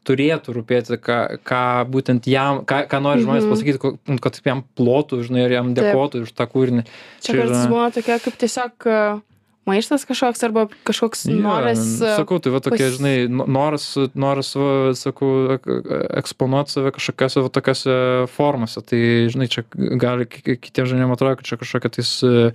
turėtų 0.10 0.54
rūpėti, 0.56 0.96
ką, 1.04 1.16
ką 1.46 1.62
būtent 1.92 2.26
jam, 2.32 2.64
ką, 2.66 2.86
ką 2.90 3.02
nori 3.04 3.22
žmonės 3.22 3.44
Mhm. 3.46 3.52
pasakyti, 3.54 3.80
ko- 3.84 4.20
kad 4.24 4.40
jam 4.48 4.64
plotų, 4.80 5.20
žinai, 5.28 5.44
ir 5.46 5.52
jam 5.54 5.74
Taip. 5.76 5.84
dėkotų 5.86 6.22
už 6.26 6.32
tą 6.34 6.48
kūrinį. 6.50 6.86
Čia 7.22 7.34
Čia 7.36 7.44
yra- 7.44 7.68
būna 7.70 7.90
tokia 7.94 8.18
kaip 8.24 8.38
tiesiog 8.42 8.88
maištas 9.68 10.06
kažkoks 10.08 10.44
arba 10.48 10.68
kažkoks 10.88 11.26
Jo, 11.30 11.36
noras. 11.44 11.82
e, 12.02 12.16
sakau, 12.18 12.40
tai 12.40 12.52
va 12.52 12.60
tokie, 12.60 12.86
pas- 12.88 12.96
žinai, 12.98 13.28
no- 13.30 13.46
noras, 13.46 13.98
noras 14.16 14.54
va, 14.56 14.94
sakau, 14.98 15.58
ek- 15.58 15.68
eksponuoti 16.24 16.72
save 16.72 16.92
kažkokiose 16.96 17.44
va 17.46 17.50
tokiose 17.50 17.98
formose. 18.34 18.82
Tai, 18.82 19.02
žinai, 19.30 19.48
čia 19.52 19.64
gali 19.76 20.26
ki- 20.26 20.42
ki- 20.42 20.58
kitiems 20.58 20.90
žmonėms 20.94 21.14
atrodo, 21.18 21.36
kad 21.38 21.46
čia 21.46 21.58
kažkokia 21.62 21.90
tais 22.00 22.12
e, 22.24 22.52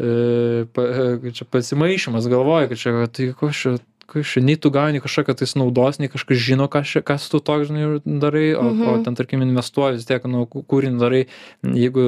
e, 0.00 0.64
pa, 0.72 0.82
e, 0.82 1.32
čia 1.36 1.44
pasimaišymas 1.50 2.28
galvoja, 2.32 2.68
kad 2.70 2.78
čia, 2.80 2.94
tai 3.12 3.32
ko 3.36 3.50
čia, 3.52 3.76
kas 4.12 4.34
čia, 4.34 4.42
nei 4.44 4.58
tu 4.60 4.70
gauni 4.74 5.00
kažkokią 5.02 5.36
tais 5.40 5.54
naudos, 5.58 5.98
nei 6.02 6.10
kažkas 6.12 6.40
žino, 6.44 6.68
kas, 6.72 6.90
čia, 6.92 7.02
kas 7.06 7.28
tu 7.32 7.40
toks, 7.40 7.70
žinai, 7.70 7.86
darai, 8.04 8.44
o, 8.54 8.66
mhm. 8.68 8.84
o 8.92 8.98
ten, 9.06 9.16
tarkim, 9.18 9.42
investuoji 9.46 9.98
vis 10.00 10.08
tiek, 10.08 10.28
nu, 10.30 10.44
kū- 10.50 10.64
kūrinį 10.68 11.00
darai, 11.02 11.24
jeigu, 11.64 12.04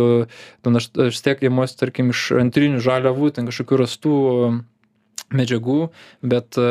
ten 0.65 0.81
aš, 0.83 0.93
aš 0.95 1.17
vis 1.17 1.25
tiek 1.25 1.49
įmuosi, 1.51 1.81
tarkim, 1.81 2.13
iš 2.15 2.29
antrinių 2.45 2.85
žaliavų, 2.85 3.35
ten 3.39 3.51
kažkokių 3.51 3.83
rastų 3.85 4.15
medžiagų, 5.35 5.89
bet 6.23 6.59
e, 6.61 6.67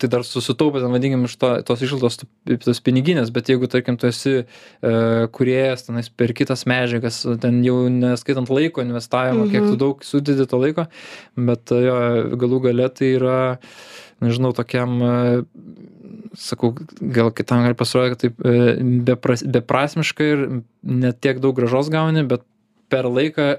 tai 0.00 0.08
dar 0.08 0.22
susitaupė, 0.24 0.80
ten 0.80 0.94
vadinkim, 0.94 1.26
iš 1.28 1.34
to, 1.40 1.50
tos 1.66 1.82
išlaidos, 1.84 2.20
tos 2.64 2.80
piniginės, 2.84 3.32
bet 3.34 3.50
jeigu, 3.52 3.68
tarkim, 3.70 3.98
tu 4.00 4.08
esi 4.08 4.34
e, 4.38 4.46
kuriejas, 5.34 5.84
tenais 5.88 6.08
per 6.08 6.32
kitas 6.36 6.64
medžiagas, 6.70 7.20
ten 7.42 7.60
jau 7.66 7.82
neskaitant 7.92 8.48
laiko 8.54 8.84
investavimo, 8.86 9.44
mhm. 9.44 9.52
kiek 9.52 9.66
tu 9.66 9.74
Mhm. 9.74 9.80
daug 9.82 10.06
sudedi 10.06 10.46
to 10.48 10.60
laiko, 10.62 10.86
bet 11.36 11.74
e, 11.74 11.82
jo, 11.88 11.98
galų 12.40 12.62
gale 12.70 12.88
tai 12.94 13.12
yra, 13.18 13.38
nežinau, 14.24 14.52
tokiam, 14.56 14.98
e, 15.02 15.12
sakau, 16.38 16.74
gal 17.00 17.30
kitam 17.34 17.64
gali 17.66 17.78
pasirodyti, 17.78 18.14
kad 18.14 18.24
taip 18.24 18.44
e, 18.46 18.74
bepras, 19.06 19.44
beprasmiška 19.46 20.28
ir 20.34 20.44
net 20.82 21.20
tiek 21.24 21.40
daug 21.42 21.56
gražos 21.58 21.90
gauni, 21.92 22.24
bet 22.28 22.44
per 22.92 23.08
laiką 23.08 23.50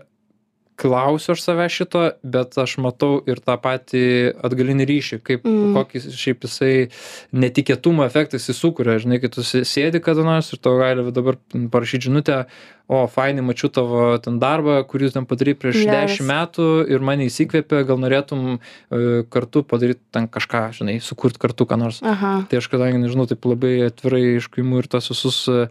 klausiu 0.80 1.34
aš 1.36 1.42
savęs 1.44 1.76
šito, 1.76 2.02
bet 2.24 2.56
aš 2.62 2.78
matau 2.80 3.20
ir 3.28 3.42
tą 3.44 3.58
patį 3.60 4.04
atgalinį 4.48 4.86
ryšį, 4.90 5.18
kaip 5.28 5.44
Mm. 5.50 5.74
kokį 5.76 6.02
šiaip 6.16 6.46
jisai 6.48 6.90
netikėtumo 7.36 8.06
efektas 8.08 8.48
jis 8.50 8.58
sukuria, 8.64 8.96
žinai, 9.04 9.20
kai 9.20 9.30
tu 9.34 9.42
sė- 9.44 9.66
sėdi 9.68 10.00
kada 10.02 10.24
nors 10.24 10.54
ir 10.54 10.60
tau 10.64 10.78
gali 10.80 11.04
va 11.04 11.12
dabar 11.12 11.36
parašyti 11.54 12.08
žinutę, 12.08 12.46
o 12.90 13.04
fainai 13.06 13.44
mačiau 13.46 13.70
tavo 13.70 14.18
ten 14.18 14.40
darbą, 14.42 14.80
kurį 14.90 15.10
tu 15.12 15.20
ten 15.20 15.26
padarai 15.30 15.54
prieš 15.54 15.84
Geras. 15.84 16.10
dešimt 16.18 16.26
metų 16.32 16.68
ir 16.90 17.00
mane 17.06 17.28
įsikvėpė, 17.30 17.84
gal 17.86 18.00
norėtum 18.02 18.58
e, 18.58 19.24
kartu 19.30 19.62
padaryti 19.64 20.00
ten 20.12 20.26
kažką, 20.28 20.64
žinai, 20.80 20.96
sukurti 21.04 21.38
kartu 21.44 21.68
ką 21.70 21.78
nors. 21.78 22.00
Aha. 22.02 22.48
Tai 22.50 22.58
aš 22.58 22.68
kadangi, 22.72 22.98
nežinau, 23.04 23.28
taip 23.30 23.46
labai 23.46 23.76
atvirai 23.92 24.40
iškaimu 24.40 24.80
ir 24.82 24.88
tos 24.90 25.12
visus 25.12 25.44
e, 25.52 25.68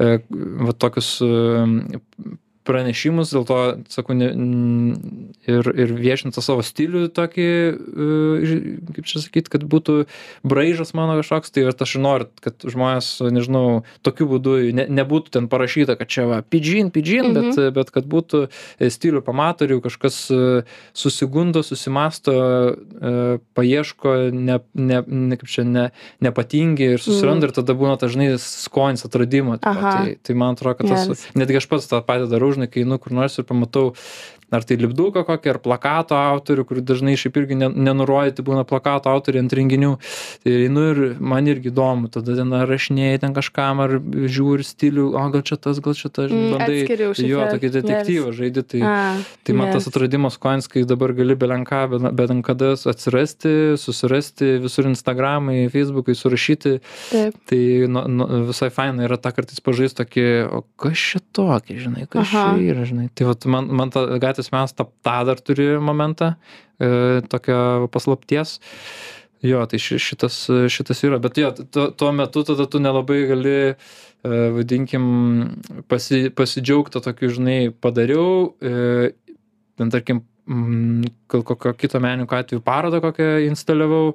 e, 0.00 0.18
va 0.64 0.72
tokius 0.72 1.18
e, 1.20 1.28
pranešimus, 2.68 3.32
dėl 3.34 3.44
to, 3.48 3.58
sakau, 3.92 4.14
ne, 4.14 4.28
ir, 5.50 5.68
ir 5.72 5.92
viešinti 5.98 6.36
tą 6.36 6.42
savo 6.44 6.62
stilių 6.66 7.08
tokį, 7.14 7.46
e, 7.48 8.60
kaip 8.96 9.08
čia 9.08 9.22
sakyti, 9.24 9.50
kad 9.52 9.64
būtų 9.66 10.04
braižas 10.46 10.94
mano 10.98 11.18
kažkoks, 11.20 11.50
tai 11.54 11.66
aš 11.70 11.94
noriu, 12.02 12.28
kad 12.44 12.62
žmonės, 12.62 13.08
nežinau, 13.34 13.82
tokiu 14.06 14.28
būdu 14.30 14.56
ne, 14.76 14.86
nebūtų 14.88 15.34
ten 15.38 15.48
parašyta, 15.52 15.96
kad 15.98 16.10
čia 16.12 16.26
va, 16.30 16.40
pidžin, 16.42 16.90
pidžin, 16.94 17.32
Mhm. 17.32 17.34
bet, 17.54 17.74
bet 17.74 17.90
kad 17.94 18.06
būtų 18.06 18.46
e, 18.78 18.90
stilių 18.90 19.22
pamatorių, 19.26 19.80
kažkas 19.84 20.16
e, 20.30 20.40
susigundo, 20.94 21.62
susimasto, 21.66 22.32
paieško, 23.54 24.30
ne, 24.32 24.58
ne, 24.74 25.02
ne, 25.06 25.36
kaip 25.40 25.48
čia, 25.50 25.64
ne, 25.66 25.84
nepatingi 26.24 26.92
ir 26.96 27.02
susiranda 27.02 27.48
ir 27.48 27.54
tada 27.56 27.74
būna 27.78 27.96
dažnai 28.00 28.32
skonis 28.40 29.04
atradimo. 29.06 29.58
Aha. 29.62 29.92
Tai, 29.92 30.14
tai 30.22 30.36
man 30.38 30.56
atrodo, 30.56 30.78
kad 30.80 30.90
tas, 30.92 31.06
Geras. 31.08 31.24
netgi 31.38 31.60
aš 31.60 31.68
pats 31.70 31.88
tą 31.90 32.00
patį 32.06 32.28
darau, 32.32 32.51
žinai, 32.56 32.70
kai 32.72 32.84
einu 32.84 32.98
kur 33.02 33.14
nors 33.16 33.38
ir 33.38 33.46
pamatau, 33.48 33.92
ar 34.52 34.64
tai 34.68 34.76
lipduką 34.80 35.24
kokį, 35.28 35.50
ar 35.54 35.58
plakato 35.64 36.16
autorių, 36.18 36.64
kur 36.68 36.80
dažnai 36.80 37.14
šiaip 37.16 37.36
irgi 37.42 37.56
ne- 37.56 37.70
nenurodyti 37.72 38.44
būna 38.44 38.64
plakato 38.68 39.10
autoriai 39.12 39.42
ant 39.44 39.52
renginių. 39.52 39.92
Tai 40.44 40.52
einu 40.66 40.84
ir 40.92 41.00
man 41.20 41.46
irgi 41.50 41.70
įdomu, 41.72 42.10
tada 42.12 42.36
ten 42.36 42.52
ar 42.52 42.66
rašinėjai 42.68 43.20
ten 43.20 43.34
kažkam, 43.36 43.80
ar 43.84 43.96
žiūri 43.98 44.64
stilių, 44.66 45.08
o 45.16 45.24
gal 45.34 45.42
čia 45.42 45.56
tas, 45.56 45.80
gal 45.80 45.94
čia 45.94 46.08
tas, 46.12 46.30
Mm, 46.32 46.52
bandai. 46.54 46.78
Jo, 47.28 47.42
tokį 47.50 47.68
detektyvą 47.78 48.32
žaidži, 48.32 48.62
tai... 48.64 48.80
A, 48.82 48.94
Tai 49.44 49.54
man 49.58 49.72
tas 49.72 49.84
geras. 49.84 49.88
atradimas 49.92 50.36
koins, 50.38 50.68
kai 50.70 50.84
dabar 50.88 51.12
gali 51.12 51.34
belenką, 51.36 52.12
bet, 52.14 52.30
ant 52.30 52.44
kada 52.46 52.72
atsirasti, 52.78 53.74
susirasti 53.76 54.58
visur 54.62 54.86
Instagramai, 54.88 55.68
Facebookai, 55.72 56.14
surašyti, 56.16 56.80
Taip. 57.10 57.34
tai 57.50 57.60
nu, 57.90 58.04
nu, 58.08 58.26
visai 58.48 58.70
faina 58.70 59.04
yra 59.06 59.18
tą 59.20 59.32
kartais 59.34 59.60
pažaisti 59.60 60.00
tokį, 60.02 60.24
o 60.48 60.62
kas 60.80 60.96
čia 61.12 61.20
tokį, 61.36 61.76
žinai, 61.84 62.06
kas 62.08 62.26
Aha. 62.32 62.44
čia 62.56 62.72
yra, 62.72 62.86
žinai. 62.88 63.08
Tai 63.14 63.28
vat, 63.28 63.44
man, 63.46 63.68
man 63.68 63.90
ta 63.94 64.06
gatvės 64.22 64.41
mes 64.50 64.72
tą, 64.74 64.88
tą 65.06 65.24
dar 65.28 65.38
turi 65.40 65.68
momentą, 65.78 66.34
e, 66.80 67.20
tokio 67.30 67.86
paslapties. 67.92 68.58
Jo, 69.42 69.64
tai 69.66 69.78
ši, 69.82 69.96
šitas, 69.98 70.36
šitas 70.70 71.00
yra, 71.02 71.18
bet 71.22 71.38
jo, 71.38 71.48
tuo, 71.74 71.88
tuo 71.90 72.12
metu 72.14 72.44
tada 72.46 72.66
tu 72.70 72.78
nelabai 72.78 73.24
gali, 73.26 73.54
e, 73.74 74.36
vadinkim, 74.54 75.06
pasi, 75.90 76.28
pasidžiaugti 76.30 77.02
tokiu, 77.02 77.30
žinai, 77.38 77.72
padariau, 77.74 78.52
e, 78.62 79.10
ten 79.78 79.90
tarkim, 79.90 80.22
mm, 80.46 81.10
gal 81.28 81.42
kokio 81.42 81.72
kito 81.74 81.98
menininko 82.02 82.38
atveju 82.38 82.62
parodą 82.62 83.00
kokią 83.02 83.32
instaliavau. 83.50 84.14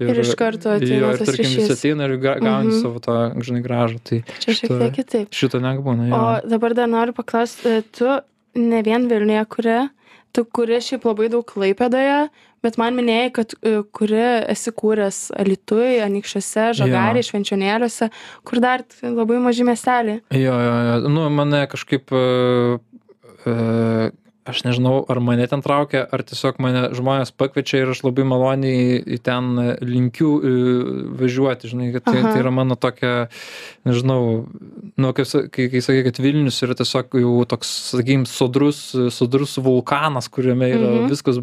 Ir 0.00 0.16
iš 0.22 0.30
karto 0.38 0.70
ateina 0.72 0.96
jo, 1.02 1.08
ir 1.12 1.18
tarkim 1.26 1.44
ryšys. 1.50 1.74
ateina 1.74 2.06
ir 2.08 2.14
ga- 2.22 2.38
gauni 2.40 2.70
Mhm. 2.70 2.78
savo 2.80 3.00
tą, 3.04 3.16
žinai, 3.42 3.60
gražą. 3.66 3.98
Tai 4.00 4.22
Čia 4.40 4.54
šiek 4.56 4.70
tiek 4.70 4.94
kitaip. 4.96 5.28
šito 5.34 5.58
nebūna. 5.60 6.06
Jo. 6.08 6.14
O 6.16 6.48
dabar 6.48 6.72
dar 6.74 6.88
noriu 6.88 7.12
paklausti, 7.12 7.82
tu 7.92 8.06
ne 8.58 8.82
vien 8.86 9.08
Vilniuje 9.10 9.44
kuri, 9.52 9.78
tu 10.32 10.44
kuri 10.44 10.78
šiaip 10.84 11.04
labai 11.08 11.28
daug 11.32 11.46
klaipėdoje, 11.46 12.28
bet 12.64 12.78
man 12.80 12.96
minėjai, 12.98 13.30
kad 13.38 13.54
e, 13.56 13.80
kuri 13.96 14.20
esi 14.52 14.72
kūręs 14.76 15.20
Alitui, 15.40 16.00
Anikščiuose, 16.04 16.70
Žagariai, 16.80 17.26
Švenčionėliuose, 17.26 18.10
kur 18.46 18.62
dar 18.62 18.84
labai 19.02 19.40
maži 19.42 19.66
miesteliai. 19.68 20.20
Jo, 20.36 20.56
jo, 20.66 20.76
jo. 20.88 21.12
Nu, 21.12 21.26
mane 21.34 21.64
kažkaip, 21.72 22.12
e, 22.12 22.78
e, 23.44 23.56
aš 24.48 24.62
nežinau, 24.64 25.04
ar 25.12 25.20
mane 25.20 25.44
ten 25.46 25.60
traukia, 25.62 26.00
ar 26.08 26.22
tiesiog 26.24 26.56
mane 26.64 26.86
žmonės 26.96 27.30
pakviečia 27.36 27.82
ir 27.82 27.90
aš 27.92 28.00
labai 28.06 28.24
maloniai 28.24 29.18
ten 29.22 29.50
linkiu 29.84 30.30
e, 30.40 30.52
važiuoti, 31.20 31.68
žinai, 31.70 31.90
kad 31.94 32.06
tai, 32.08 32.22
tai 32.24 32.40
yra 32.40 32.52
mano 32.54 32.76
tokia, 32.80 33.28
nežinau, 33.88 34.46
nu, 34.96 35.12
kai, 35.16 35.26
sa- 35.28 35.44
kai, 35.52 35.68
kai 35.72 35.82
sakai, 35.84 36.02
kad 36.08 36.22
Vilnius 36.24 36.60
yra 36.64 36.74
tiesiog 36.78 37.18
jau 37.20 37.34
toks, 37.52 37.70
sakykim, 37.92 38.24
sodrus, 38.26 38.80
sodrus 39.12 39.58
vulkanas, 39.60 40.30
kuriame 40.32 40.72
yra 40.72 40.90
Mhm. 40.96 41.08
viskas, 41.12 41.40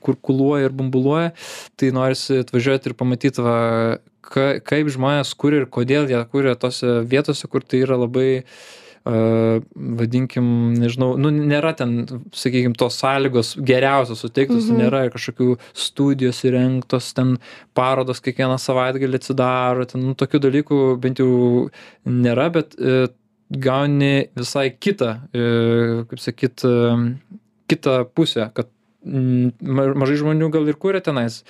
kur 0.00 0.16
kuluoja 0.16 0.70
ir 0.70 0.76
bumbuluoja, 0.76 1.32
tai 1.76 1.92
norisi 1.92 2.40
atvažiuoti 2.42 2.86
ir 2.90 2.94
pamatyti, 2.94 3.42
va, 3.44 3.98
ka, 4.22 4.58
kaip 4.64 4.88
žmonės 4.88 5.34
kuria 5.36 5.62
ir 5.62 5.66
kodėl 5.66 6.08
jie 6.08 6.24
kuria 6.32 6.54
tose 6.56 7.02
vietose, 7.04 7.46
kur 7.48 7.60
tai 7.60 7.84
yra 7.84 7.96
labai 8.00 8.42
Uh, 8.42 8.81
vadinkim, 9.04 10.46
nežinau, 10.78 11.14
nu, 11.20 11.30
nėra 11.34 11.72
ten, 11.76 12.04
sakykime, 12.32 12.76
tos 12.78 12.98
sąlygos 13.02 13.54
geriausios 13.58 14.22
suteiktos, 14.22 14.68
Mhm. 14.70 14.78
nėra 14.82 15.00
kažkokių 15.12 15.56
studijos 15.74 16.42
įrengtos, 16.46 17.12
ten 17.14 17.38
parodos 17.74 18.20
kiekvieną 18.20 18.58
savaitgalį 18.62 19.18
atsidaro, 19.20 19.86
ten 19.90 20.00
nu, 20.06 20.14
tokių 20.14 20.40
dalykų 20.46 21.00
bent 21.00 21.18
jau 21.18 21.70
nėra, 22.06 22.50
bet 22.52 22.76
uh, 22.78 23.06
gauni 23.52 24.28
visai 24.36 24.70
kitą, 24.70 25.10
uh, 25.34 26.04
kaip 26.08 26.18
sakyt, 26.22 26.64
uh, 26.64 27.10
kitą 27.68 28.04
pusę, 28.14 28.50
kad 28.54 28.68
ma- 29.04 29.94
mažai 29.98 30.16
žmonių 30.20 30.50
gal 30.54 30.68
ir 30.68 30.74
kuria 30.78 31.00
tenais. 31.02 31.42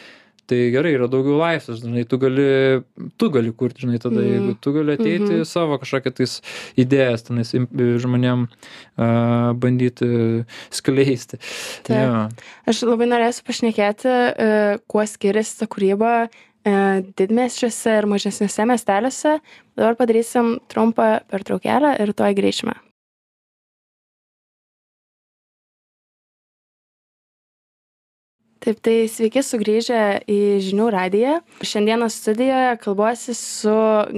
Tai 0.50 0.58
gerai, 0.74 0.90
yra 0.96 1.06
daugiau 1.08 1.36
laisvės, 1.38 1.78
žinai, 1.84 2.02
tu 2.10 2.18
gali, 2.18 2.44
tu 3.16 3.28
gali 3.30 3.52
kurti, 3.54 3.84
žinai, 3.86 4.00
tada, 4.02 4.18
Mm. 4.20 4.32
jeigu 4.32 4.54
tu 4.60 4.72
gali 4.74 4.96
ateiti 4.96 5.30
Mhm. 5.38 5.44
savo 5.46 5.78
kažkokią 5.78 6.12
tais 6.18 6.42
idėjas 6.76 7.22
tenais 7.28 7.52
žmonėm 8.02 8.48
uh, 8.98 9.52
bandyti 9.54 10.44
skleisti. 10.70 11.38
Taip. 11.86 11.96
Jo. 11.96 12.28
Aš 12.66 12.82
labai 12.82 13.06
norėsiu 13.06 13.42
pašnekėti, 13.46 14.08
e, 14.08 14.78
kuo 14.90 15.06
skiriasi 15.06 15.58
ta 15.62 15.66
kūryba 15.66 16.28
e, 16.64 17.02
didmiesčiuose 17.18 17.98
ir 17.98 18.06
mažesniuose 18.06 18.66
miesteliuose. 18.70 19.40
Dabar 19.76 19.96
padarysim 19.98 20.58
trumpą 20.68 21.20
pertraukėlę 21.30 22.00
ir 22.02 22.12
tuoj 22.14 22.34
grįžime. 22.38 22.74
Taip, 28.62 28.78
tai 28.78 29.08
sveiki 29.10 29.42
sugrįžę 29.42 30.00
į 30.30 30.38
žinių 30.62 30.84
radiją. 30.94 31.38
Šiandieną 31.66 32.06
studijoje 32.14 32.76
kalbuosi 32.84 33.34
su 33.34 33.72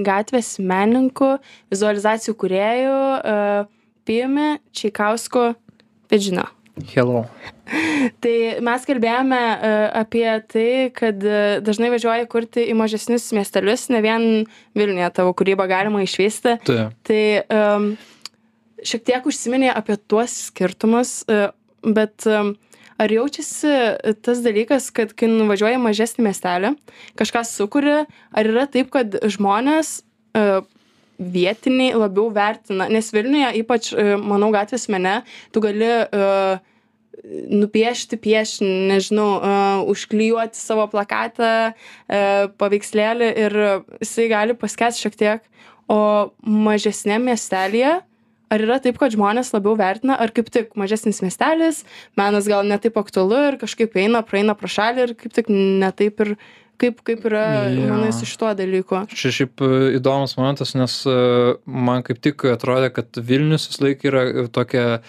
gatvės 0.05 0.51
menininku, 0.61 1.31
vizualizacijų 1.73 2.35
kuriejų 2.43 2.99
uh, 3.15 3.71
Pijumi 4.05 4.59
Čikausku 4.69 5.47
Pidžino. 6.11 6.43
Hello. 6.91 7.23
Tai 8.21 8.35
mes 8.67 8.85
kalbėjome 8.85 9.39
uh, 9.41 9.85
apie 10.03 10.27
tai, 10.53 10.69
kad 10.93 11.25
uh, 11.25 11.57
dažnai 11.65 11.89
važiuoji 11.95 12.27
kurti 12.29 12.67
į 12.69 12.75
mažesnius 12.77 13.25
miestelius, 13.33 13.87
ne 13.89 14.03
vien 14.05 14.27
Vilniuje 14.77 15.07
tavo 15.15 15.33
kūrybą 15.33 15.65
galima 15.71 16.03
išvysti. 16.05 16.59
Taip. 16.69 16.93
Tai 17.09 17.23
um, 17.49 17.89
šiek 18.85 19.09
tiek 19.09 19.25
užsiminė 19.25 19.73
apie 19.73 19.97
tuos 20.05 20.37
skirtumus, 20.51 21.23
uh, 21.33 21.49
bet 21.81 22.29
um, 22.29 22.53
ar 23.01 23.11
jaučiasi 23.11 23.73
tas 24.23 24.41
dalykas 24.45 24.89
kad 24.95 25.11
kai 25.17 25.29
nuvažiuoji 25.31 25.79
į 25.79 25.83
mažesnį 25.83 26.27
miestelį 26.29 26.75
kažką 27.19 27.43
sukuri 27.47 27.97
ar 28.05 28.51
yra 28.51 28.65
taip 28.71 28.91
kad 28.93 29.17
žmonės 29.23 29.97
e, 30.37 30.61
vietiniai 31.19 31.95
labiau 31.97 32.29
vertina? 32.35 32.87
Nes 32.91 33.11
vilniuje 33.15 33.51
ypač 33.61 33.91
e, 33.93 34.15
manau 34.21 34.51
gatvės 34.55 34.87
mene 34.91 35.19
tu 35.55 35.63
gali 35.63 35.91
e, 35.91 36.31
nupiešti 37.25 38.19
piešinį, 38.21 38.73
nežinau, 38.91 39.29
užklijuoti 39.89 40.59
savo 40.59 40.83
plakatą, 40.91 41.71
paveikslėlį 42.59 43.29
ir 43.41 43.55
jisai 44.03 44.27
gali 44.29 44.53
paskęsti 44.59 45.07
šiek 45.07 45.15
tiek, 45.17 45.47
o 45.89 45.97
mažesnėm 46.45 47.25
miestelėje 47.31 47.95
ar 48.55 48.65
yra 48.67 48.79
taip 48.83 48.99
kad 49.01 49.13
žmonės 49.15 49.53
labiau 49.55 49.75
vertina 49.79 50.17
ar 50.19 50.33
kaip 50.35 50.51
tik 50.53 50.75
mažesnis 50.79 51.21
miestelis 51.25 51.83
menas 52.19 52.49
gal 52.51 52.65
ne 52.67 52.77
taip 52.81 52.97
aktualu 53.01 53.41
ir 53.51 53.59
kažkaip 53.61 53.97
eina 53.99 54.23
praeina 54.25 54.57
pro 54.57 54.71
šalį 54.71 55.09
ir 55.09 55.17
kaip 55.19 55.35
tik 55.35 55.51
ne 55.51 55.91
taip 55.95 56.23
ir 56.25 56.37
kaip 56.81 56.99
kaip 57.07 57.23
yra 57.29 57.45
Jo. 57.71 57.91
manai 57.91 58.11
su 58.15 58.27
šituo 58.27 58.51
dalyku 58.57 59.05
Čia 59.13 59.31
šiaip 59.39 59.63
e, 59.63 59.69
įdomus 59.99 60.35
momentas, 60.39 60.73
nes 60.77 60.97
e, 61.07 61.15
man 61.65 62.03
kaip 62.07 62.19
tik 62.23 62.47
atrodė, 62.51 62.91
kad 62.95 63.15
Vilnius 63.15 63.69
vis 63.71 63.79
laik 63.83 64.03
yra 64.07 64.25
tokia 64.53 64.99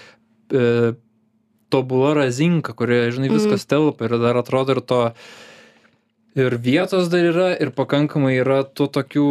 e, 0.50 0.94
tobula 1.72 2.14
razinka, 2.20 2.74
kurioje, 2.78 3.16
žinai, 3.18 3.32
viskas 3.35 3.66
telpa 3.66 4.06
ir 4.06 4.16
dar 4.22 4.38
atrodo 4.38 4.76
ir 4.76 4.82
to 4.87 5.00
ir 6.37 6.57
vietos 6.61 7.09
dar 7.12 7.25
yra, 7.31 7.49
ir 7.57 7.72
pakankamai 7.77 8.35
yra 8.38 8.61
tų 8.66 8.88
tokių 8.92 9.27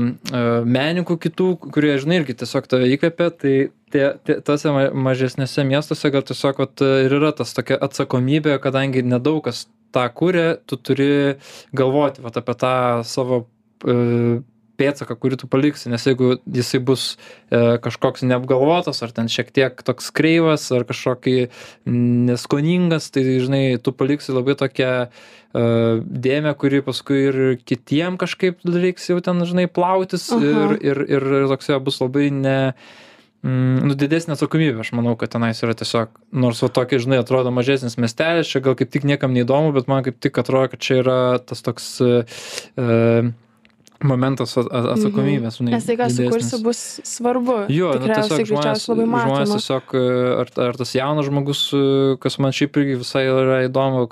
e, 0.00 0.42
menininkų 0.64 1.18
kitų, 1.26 1.48
kurie, 1.68 1.94
žinai, 2.02 2.22
irgi 2.22 2.38
tiesiog 2.42 2.68
tave 2.70 2.88
įkvepia, 2.94 3.30
tai 3.30 3.54
tie, 3.92 4.04
tie, 4.24 4.38
tose 4.46 4.72
ma- 4.72 4.90
mažesnėse 5.08 5.66
miestuose 5.68 6.10
gal 6.14 6.24
tiesiog 6.26 6.62
vat, 6.64 6.84
ir 7.06 7.16
yra 7.18 7.32
tas 7.36 7.52
tokia 7.56 7.78
atsakomybė, 7.86 8.56
kadangi 8.64 9.04
nedaug 9.04 9.44
kas 9.46 9.66
tą 9.94 10.06
kūrė, 10.16 10.48
tu 10.68 10.80
turi 10.80 11.36
galvoti 11.76 12.24
vat, 12.24 12.40
apie 12.40 12.56
tą 12.60 12.74
savo 13.08 13.44
e, 13.84 14.40
pėdsaką, 14.80 15.16
kurį 15.20 15.40
tu 15.42 15.48
paliksi, 15.50 15.90
nes 15.92 16.04
jeigu 16.06 16.36
jisai 16.44 16.80
bus 16.84 17.06
e, 17.14 17.78
kažkoks 17.82 18.24
neapgalvotas, 18.26 19.02
ar 19.04 19.14
ten 19.16 19.30
šiek 19.32 19.52
tiek 19.56 19.80
toks 19.86 20.10
kreivas, 20.16 20.68
ar 20.74 20.86
kažkokį 20.88 21.36
neskoningas, 21.86 23.10
tai, 23.14 23.24
žinai, 23.42 23.64
tu 23.82 23.94
paliksi 23.96 24.36
labai 24.36 24.56
tokią 24.58 24.92
e, 25.06 25.08
dėmę, 26.26 26.54
kuri 26.60 26.82
paskui 26.86 27.24
ir 27.30 27.40
kitiem 27.64 28.20
kažkaip 28.20 28.62
reiks 28.66 29.10
jau 29.10 29.18
ten, 29.24 29.42
žinai, 29.48 29.66
plautis 29.68 30.28
Aha. 30.34 30.44
ir, 30.44 30.78
ir, 30.92 31.02
ir 31.18 31.28
toks 31.52 31.72
jo 31.72 31.82
bus 31.88 32.00
labai 32.04 32.30
ne... 32.34 32.60
Mm, 33.46 33.84
nu, 33.86 33.94
didesnė 33.98 34.34
atsakomybė, 34.34 34.80
aš 34.82 34.90
manau, 34.96 35.12
kad 35.20 35.30
tenais 35.30 35.60
yra 35.62 35.74
tiesiog, 35.76 36.14
nors 36.34 36.62
va 36.64 36.70
tokia, 36.72 36.98
žinai, 37.02 37.20
atrodo 37.22 37.52
mažesnis 37.54 37.94
miestelis, 38.00 38.48
čia 38.50 38.62
gal 38.64 38.74
kaip 38.78 38.90
tik 38.90 39.04
niekam 39.06 39.36
neįdomu, 39.36 39.74
bet 39.76 39.90
man 39.92 40.02
kaip 40.06 40.16
tik 40.24 40.40
atrodo, 40.40 40.72
kad 40.72 40.82
čia 40.82 40.96
yra 41.04 41.18
tas 41.44 41.62
toks 41.62 41.90
e, 42.02 42.24
momentas 44.04 44.56
atsakomybės. 44.56 45.58
žinai, 45.60 45.72
nes 45.76 45.86
tai 45.88 45.96
ką 45.96 46.08
sukursi 46.12 46.60
bus 46.64 46.80
svarbu 47.06 47.56
Jo, 47.72 47.92
nu, 48.00 48.08
tiesiog 48.08 48.44
žmonės, 48.50 48.84
žmonės 48.86 49.52
tiesiog, 49.56 49.94
e, 49.96 50.02
ar, 50.42 50.50
ar 50.68 50.78
tas 50.78 50.92
jaunas 50.96 51.26
žmogus, 51.28 51.62
e, 51.72 52.16
kas 52.22 52.38
man 52.42 52.52
šiaip 52.56 52.76
irgi 52.80 52.98
visai 53.00 53.24
yra 53.30 53.58
įdomu, 53.66 54.06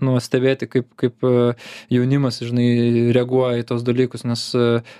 nu, 0.00 0.16
stebėti, 0.22 0.68
kaip, 0.70 0.88
kaip 1.00 1.24
e, 1.28 1.52
jaunimas, 1.92 2.40
žinai, 2.44 3.12
reaguoja 3.16 3.62
į 3.62 3.66
tos 3.68 3.84
dalykus, 3.86 4.24
nes 4.28 4.44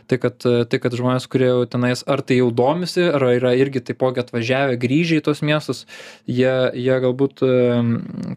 tai, 0.09 0.19
kad, 0.21 0.39
tai, 0.43 0.81
kad 0.83 0.97
žmonės, 0.99 1.29
kurie 1.31 1.51
tenais, 1.71 2.05
ar 2.07 2.23
tai 2.23 2.41
jau 2.41 2.51
domisi, 2.55 3.03
ar 3.09 3.25
yra 3.33 3.55
irgi 3.59 3.83
taipogi 3.91 4.23
atvažiavę, 4.23 4.79
grįžę 4.81 5.21
į 5.21 5.25
tos 5.29 5.43
miestus, 5.47 5.85
jie, 6.29 6.53
jie 6.77 6.99
galbūt, 7.05 7.43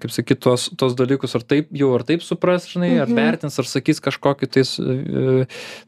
kaip 0.01 0.13
sakyt, 0.13 0.41
tos, 0.43 0.69
tos 0.79 0.95
dalykus 0.99 1.35
ar 1.37 1.45
taip, 1.45 1.69
jau 1.75 1.91
ar 1.97 2.05
taip 2.07 2.23
supras, 2.25 2.67
žinai, 2.71 2.93
ar 3.01 3.07
Mhm. 3.11 3.15
vertins, 3.17 3.59
ar 3.59 3.67
sakys 3.67 4.01
kažkokį 4.03 4.49
tais, 4.51 4.77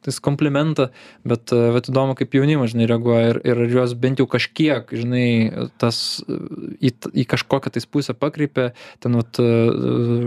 tais 0.06 0.20
komplimentą, 0.24 0.90
bet, 1.28 1.54
e, 1.56 1.72
bet 1.76 1.90
įdomu, 1.92 2.18
kaip 2.20 2.36
jaunimas, 2.38 2.74
žinai, 2.74 2.88
reaguoja 2.92 3.34
ir, 3.34 3.42
ir 3.48 3.64
juos 3.72 3.96
bent 4.00 4.22
jau 4.22 4.28
kažkiek, 4.30 4.92
žinai, 4.92 5.28
tas 5.82 6.22
e, 6.28 6.38
į, 6.90 6.94
į 7.24 7.28
kažkokią 7.34 7.74
tais 7.76 7.88
pusę 7.90 8.16
pakreipia, 8.18 8.72
ten, 9.04 9.18
vat, 9.20 9.40
e, 9.42 9.50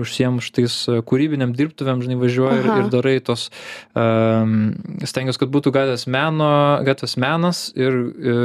užsiem 0.02 0.40
šitais 0.44 0.78
kūrybiniam 1.06 1.54
dirbtuvėm, 1.56 2.02
žinai, 2.04 2.18
važiuoja 2.20 2.58
ir, 2.62 2.72
ir 2.82 2.90
darai 2.92 3.16
tos, 3.24 3.48
um, 3.96 4.74
stengiuosi, 5.04 5.42
kad 5.42 5.54
būtų 5.54 5.72
gatvės 5.76 6.06
meno, 6.10 6.50
gatvės 6.86 7.16
menas 7.20 7.66
ir 7.76 7.96
e, 7.96 8.36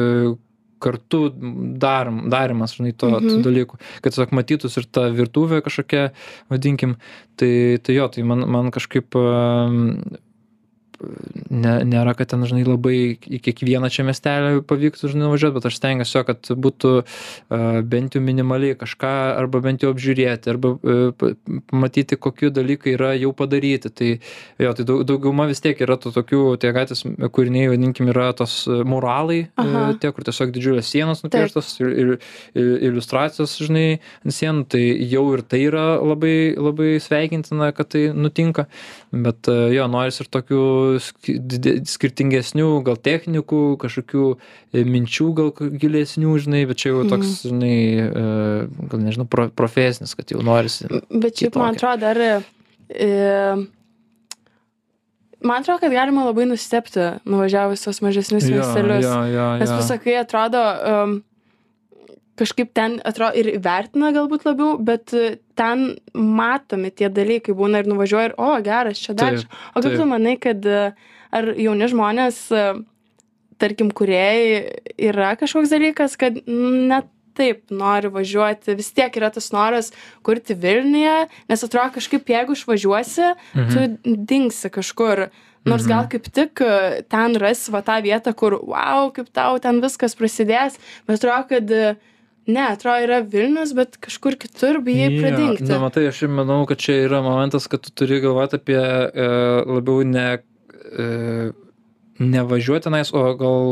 kartu 0.81 1.29
darim, 1.81 2.23
darimas, 2.33 2.75
žinai, 2.77 2.93
to, 2.97 3.11
mhm. 3.13 3.29
Tų 3.29 3.45
dalykų, 3.45 3.79
kad 4.01 4.15
tiesiog 4.15 4.33
matytųs 4.37 4.79
ir 4.81 4.89
ta 4.89 5.07
virtuvė 5.13 5.61
kažkokia, 5.65 6.09
vadinkim, 6.51 6.97
tai, 7.39 7.77
tai 7.85 7.99
jo, 7.99 8.09
tai 8.13 8.25
man, 8.27 8.45
man 8.49 8.71
kažkaip 8.73 9.17
um, 9.19 9.93
ne, 11.49 11.73
nėra, 11.87 12.13
kad 12.17 12.31
ten, 12.31 12.43
žinai, 12.47 12.63
labai 12.67 12.95
į 13.17 13.39
kiekvieną 13.43 13.89
čia 13.93 14.05
miestelį 14.07 14.63
pavyktų, 14.69 15.11
žinai, 15.11 15.25
nuvažiuoti, 15.27 15.55
bet 15.57 15.67
aš 15.69 15.77
stengiuosi, 15.79 16.23
kad 16.27 16.51
būtų 16.65 16.91
uh, 17.01 17.79
bent 17.87 18.15
jau 18.15 18.21
minimaliai 18.23 18.77
kažką, 18.79 19.11
arba 19.39 19.61
bent 19.63 19.85
jau 19.85 19.91
apžiūrėti, 19.93 20.51
arba 20.53 20.73
uh, 20.75 21.33
matyti, 21.75 22.17
kokie 22.21 22.51
dalykai 22.53 22.95
yra 22.95 23.13
jau 23.17 23.33
padaryti. 23.37 23.91
Tai, 23.91 24.11
jo, 24.61 24.73
tai 24.77 24.87
daug, 24.87 25.03
dauguma 25.07 25.47
vis 25.49 25.63
tiek 25.63 25.79
yra 25.83 25.97
tų 26.01 26.13
tokių, 26.17 26.41
tie 26.61 26.73
gatvės 26.75 27.03
kūriniai, 27.05 27.71
vadinkim, 27.73 28.09
yra 28.11 28.29
tos 28.37 28.61
e, 28.69 28.81
moralai, 28.87 29.41
Aha. 29.61 29.85
uh, 29.91 29.97
tie, 30.01 30.11
kur 30.15 30.25
tiesiog 30.27 30.53
didžiulės 30.55 30.89
sienos 30.91 31.23
nupieštos 31.25 31.73
ir, 31.83 31.91
ir, 31.91 32.13
ir 32.57 32.71
iliustracijos, 32.91 33.57
žinai, 33.65 33.99
ant 34.25 34.35
sienų, 34.35 34.65
tai 34.71 34.83
jau 35.11 35.25
ir 35.35 35.43
tai 35.45 35.63
yra 35.67 35.85
labai, 35.99 36.53
labai 36.57 36.93
sveikintina, 37.03 37.71
kad 37.75 37.91
tai 37.93 38.07
nutinka, 38.15 38.67
bet 39.11 39.49
jo, 39.49 39.87
noris 39.91 40.21
ir 40.23 40.29
tokių 40.31 40.61
skirtingesnių, 40.99 42.69
gal 42.87 42.97
technikų, 42.99 43.61
kažkokių 43.81 44.25
e, 44.33 44.83
minčių, 44.87 45.27
gal 45.37 45.51
gilesnių, 45.55 46.35
žinai, 46.43 46.63
bet 46.69 46.81
čia 46.81 46.93
jau 46.93 47.05
toks, 47.11 47.41
žinai, 47.47 47.77
e, 48.01 48.25
gal 48.91 49.03
nežinau, 49.03 49.27
pro, 49.29 49.47
profesinis, 49.53 50.15
kad 50.17 50.33
jau 50.33 50.43
norisi. 50.45 50.89
Bet 51.09 51.41
šiaip 51.41 51.55
man 51.59 51.77
kitokia. 51.77 51.95
atrodo, 51.95 52.01
dar. 52.05 52.45
E, 52.91 53.09
man 55.41 55.63
atrodo, 55.63 55.79
kad 55.85 55.95
galima 55.95 56.27
labai 56.27 56.45
nustepti 56.49 57.11
nuvažiavus 57.23 57.87
tos 57.87 58.01
mažesnius 58.03 58.49
miestelius. 58.51 59.05
jo, 59.05 59.19
jo, 59.31 59.49
Nes 59.61 59.69
jo. 59.69 59.81
pasakai, 59.81 60.17
atrodo, 60.21 60.61
um, 60.61 61.19
kažkaip 62.41 62.73
ten 62.77 62.97
atrodo 63.05 63.37
ir 63.39 63.51
vertina 63.63 64.09
galbūt 64.15 64.43
labiau, 64.49 64.75
bet 64.81 65.13
e, 65.13 65.37
ten 65.59 65.85
matomi 66.17 66.89
tie 66.91 67.07
dalykai 67.13 67.53
būna 67.57 67.83
ir 67.83 67.89
nuvažiuoja 67.91 68.31
ir, 68.31 68.35
o, 68.41 68.51
geras, 68.65 68.99
čia 69.05 69.13
dar. 69.15 69.37
Taip, 69.37 69.45
čia." 69.45 69.63
O 69.77 69.85
kaip 69.85 69.97
tu 70.01 70.09
manai, 70.09 70.35
kad 70.41 70.65
e, 70.65 70.81
ar 71.31 71.51
jauni 71.55 71.87
žmonės, 71.93 72.41
e, 72.51 72.65
tarkim, 73.61 73.91
kuriejai, 73.93 74.81
yra 74.97 75.35
kažkoks 75.37 75.69
dalykas, 75.71 76.17
kad 76.17 76.39
net 76.49 77.05
taip 77.37 77.69
nori 77.71 78.09
važiuoti, 78.11 78.73
vis 78.75 78.89
tiek 78.91 79.13
yra 79.15 79.29
tas 79.31 79.45
noras 79.55 79.93
kurti 80.25 80.51
Vilniuje, 80.59 81.29
nes 81.47 81.61
atrodo 81.63 81.93
kažkaip 81.95 82.27
jeigu 82.27 82.57
išvažiuosi, 82.57 83.29
Mhm. 83.55 83.69
tu 83.71 84.15
dingsi 84.27 84.69
kažkur. 84.69 85.29
Nors 85.63 85.85
gal 85.85 86.07
kaip 86.09 86.25
tik 86.33 86.57
ten 87.07 87.35
rasi 87.37 87.71
va 87.71 87.83
tą 87.85 87.99
vietą, 88.01 88.33
kur, 88.35 88.57
wow, 88.65 89.11
kaip 89.13 89.29
tau 89.31 89.59
ten 89.61 89.77
viskas 89.79 90.15
prasidės, 90.17 90.79
bet 91.05 91.21
atrodo, 91.21 91.45
kad 91.53 91.69
ne, 92.47 92.67
atrodo 92.73 93.05
yra 93.05 93.19
Vilnius, 93.25 93.73
bet 93.77 93.97
kažkur 94.01 94.37
kitur 94.41 94.81
bijai 94.85 95.09
pradingti. 95.19 95.67
Na, 95.69 95.79
matai, 95.83 96.07
aš 96.09 96.23
manau, 96.31 96.63
kad 96.69 96.81
čia 96.81 96.97
yra 97.05 97.21
momentas, 97.25 97.67
kad 97.71 97.83
tu 97.85 97.93
turi 97.93 98.21
galvoti 98.23 98.57
apie 98.61 98.79
e, 98.79 99.27
labiau 99.67 100.05
ne, 100.07 100.27
e, 100.91 101.07
nevažiuot 102.21 102.85
tenais 102.85 103.09
o 103.17 103.21
gal 103.39 103.63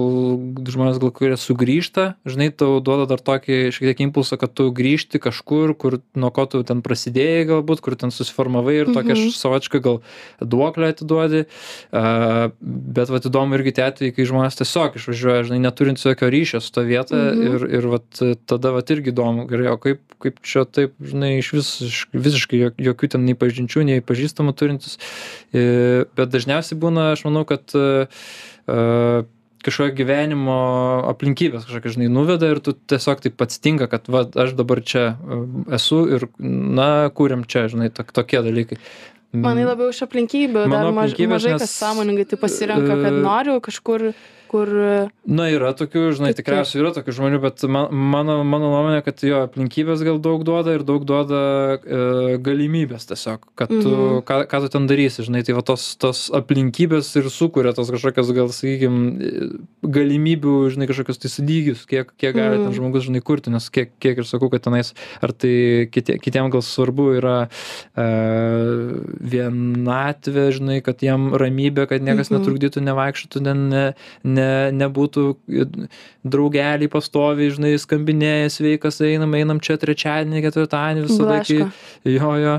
žmonės 0.74 0.98
gal 1.02 1.12
kurie 1.14 1.38
sugrįžta 1.38 2.16
žinai 2.26 2.50
tau 2.50 2.80
duoda 2.82 3.06
dar 3.10 3.22
tokį 3.22 3.60
šiek 3.76 3.92
tiek 3.92 4.02
impulsą 4.08 4.40
kad 4.42 4.54
tu 4.58 4.70
grįžti 4.74 5.22
kažkur 5.22 5.76
kur 5.78 6.00
nuo 6.18 6.32
ko 6.34 6.48
tu 6.50 6.64
ten 6.66 6.82
prasidėjai 6.86 7.46
galbūt 7.52 7.84
kur 7.86 7.96
ten 8.00 8.10
susiformavai 8.16 8.76
ir 8.82 8.90
tokią 8.90 9.14
Mhm. 9.20 9.30
savotišką 9.38 9.82
gal 9.86 10.02
duoklę 10.42 10.90
atiduodi 10.96 11.46
a, 11.94 12.50
bet 12.62 13.10
vat 13.14 13.30
įdomu 13.30 13.58
irgi 13.60 13.76
tie 13.78 13.86
atvejai 13.90 14.16
kai 14.18 14.26
žmonės 14.26 14.58
tiesiog 14.60 14.98
išvažiuoja 14.98 15.46
žinai 15.50 15.62
neturintys 15.70 16.06
jokio 16.10 16.30
ryšio 16.34 16.62
su 16.62 16.72
ta 16.74 16.82
vieta 16.82 17.16
Mhm. 17.16 17.46
ir 17.48 17.70
ir 17.80 17.88
vat 17.88 18.10
tada 18.50 18.72
vat 18.74 18.90
irgi 18.90 19.14
įdomu 19.14 19.46
gerai 19.50 19.70
o 19.74 19.78
kaip 19.78 20.02
kaip 20.20 20.42
čia 20.44 20.66
taip 20.66 20.98
žinai 21.00 21.38
iš 21.40 21.54
visiškai 22.12 22.58
jok 22.60 22.74
jokių 22.82 23.08
ten 23.14 23.24
nei 23.26 23.36
pažinčių 23.40 23.86
nei 23.88 24.02
pažįstamų 24.02 24.52
turintys 24.58 24.98
i 25.54 26.04
bet 26.16 26.30
dažniausiai 26.34 26.76
būna 26.80 27.12
aš 27.14 27.24
manau 27.30 27.46
kad 27.48 27.64
a 27.76 28.04
a 28.70 29.28
kažkokio 29.66 29.96
gyvenimo 29.98 30.58
aplinkybės 31.12 31.68
kažkokios 31.68 31.98
žinai 31.98 32.10
nuveda 32.14 32.48
ir 32.54 32.62
tu 32.64 32.74
tiesiog 32.74 33.24
taip 33.26 33.42
atsitinka 33.44 33.90
kad 33.92 34.08
vat 34.12 34.38
aš 34.40 34.54
dabar 34.60 34.82
čia 34.86 35.06
a, 35.14 35.40
esu 35.76 36.06
ir 36.16 36.28
na 36.40 37.10
kuriam 37.16 37.44
čia 37.44 37.68
žinai 37.72 37.92
tok 37.92 38.14
tokie 38.16 38.40
dalykai. 38.46 38.80
Manai 39.30 39.66
labiau 39.68 39.92
iš 39.94 40.02
aplinkybių, 40.08 40.64
dar 40.72 40.88
maž, 40.96 41.14
mažai 41.30 41.54
nes, 41.54 41.62
kas 41.62 41.74
sąmoningai 41.78 42.26
tai 42.32 42.40
pasirenka, 42.42 42.96
kad 42.98 43.12
e, 43.14 43.20
noriu 43.22 43.60
kažkur, 43.62 44.08
kur... 44.50 44.70
Na, 45.30 45.46
yra 45.54 45.72
tokių, 45.78 46.08
žinai, 46.18 46.32
tikriausiai 46.38 46.82
yra 46.82 46.92
tokių 46.96 47.14
žmonių, 47.20 47.40
bet 47.44 47.64
man, 47.70 47.88
mano, 47.94 48.40
mano 48.44 48.72
nuomonė, 48.74 49.04
kad 49.06 49.22
jo 49.24 49.44
aplinkybės 49.46 50.02
gal 50.08 50.18
daug 50.26 50.42
duoda 50.48 50.74
ir 50.78 50.84
daug 50.88 51.06
duoda 51.08 51.42
e, 51.78 52.38
galimybės 52.42 53.06
tiesiog, 53.12 53.46
kad 53.60 53.70
tu, 53.70 53.92
Mhm. 53.94 54.24
ką, 54.26 54.40
ką 54.50 54.62
tu 54.66 54.70
ten 54.74 54.88
darysi, 54.90 55.26
žinai, 55.28 55.44
tai 55.46 55.54
va 55.58 55.62
tos, 55.66 55.86
tos 56.02 56.24
aplinkybės 56.34 57.12
ir 57.22 57.30
sukuria 57.30 57.76
tos 57.78 57.92
kažkokias, 57.94 58.34
gal, 58.34 58.50
sakykime, 58.50 59.60
galimybių, 59.86 60.56
žinai, 60.74 60.90
kažkokius 60.90 61.22
tai 61.22 61.32
lygius, 61.46 61.86
kiek, 61.90 62.10
kiek 62.18 62.34
gali 62.36 62.58
ten 62.64 62.72
Mhm. 62.74 62.78
žmogus, 62.80 63.06
žinai, 63.08 63.22
kurti, 63.22 63.54
nes 63.54 63.70
kiek, 63.70 63.92
kiek 64.02 64.18
ir 64.18 64.28
sakau, 64.28 64.50
kad 64.50 64.66
tenais, 64.66 64.94
ar 65.22 65.32
tai 65.32 65.88
kitie, 65.94 66.18
kitiem 66.20 66.50
gal 66.52 66.62
svarbu 66.66 67.10
yra 67.22 67.38
e, 67.96 68.08
vienatvė, 69.30 70.46
žinai, 70.56 70.80
kad 70.86 71.02
jam 71.06 71.30
ramybė, 71.38 71.88
kad 71.90 72.02
niekas 72.06 72.30
Mhm. 72.32 72.40
netrukdytų, 72.40 72.84
nevaikščiotų, 72.90 73.42
ne, 73.46 73.54
ne, 73.60 73.86
ne, 74.40 74.48
nebūtų 74.80 75.26
draugeliai 76.30 76.90
pastoviai, 76.92 77.52
žinai, 77.56 77.74
skambinėja, 77.82 78.50
sveikas, 78.54 78.98
einam, 79.06 79.34
einam 79.38 79.60
čia 79.64 79.78
trečiadienį, 79.80 80.42
ketvirtadienį, 80.48 81.06
iki... 81.06 81.20
Blaško. 81.24 81.68
Jo, 82.10 82.32
jo. 82.40 82.56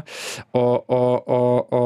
O, 0.56 0.62
o, 0.84 1.00
o, 1.36 1.40
o 1.80 1.82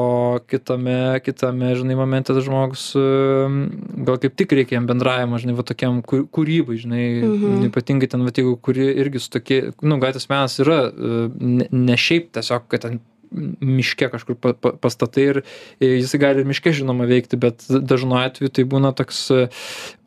kitame, 0.51 0.97
kitame, 1.25 1.73
žinai, 1.79 1.97
momente 1.99 2.33
tas 2.35 2.43
žmogus, 2.45 2.87
em, 2.99 3.59
gal 4.07 4.19
kaip 4.23 4.35
tik 4.39 4.55
reikia 4.59 4.77
jam 4.79 4.87
bendravimo, 4.89 5.39
žinai, 5.41 5.55
va 5.57 5.65
tokiam 5.67 6.01
kū- 6.05 6.25
kūrybai, 6.35 6.79
žinai, 6.83 7.03
Mhm. 7.25 7.67
ypatingai 7.69 8.09
ten, 8.11 8.23
va, 8.27 8.31
jeigu 8.35 8.55
kuri 8.61 8.87
irgi 9.01 9.19
su 9.23 9.29
tokie, 9.35 9.59
nu, 9.81 9.99
gatvės 10.03 10.29
menas 10.31 10.59
yra 10.63 10.79
e, 10.91 11.27
ne, 11.39 11.67
ne 11.71 11.95
šiaip 11.99 12.31
tiesiog, 12.35 12.67
kad 12.71 12.85
ten 12.87 12.99
miške 13.35 14.09
kažkur 14.13 14.37
pa, 14.39 14.53
pa, 14.53 14.73
pastatai 14.81 15.27
ir 15.33 15.41
e, 15.43 15.95
jisai 15.99 16.21
gali 16.21 16.43
ir 16.43 16.49
miške 16.49 16.73
žinoma 16.75 17.07
veikti, 17.09 17.39
bet 17.41 17.65
dažnu 17.69 18.17
atveju 18.21 18.53
tai 18.55 18.65
būna 18.71 18.93
toks 18.97 19.21
e, 19.35 19.45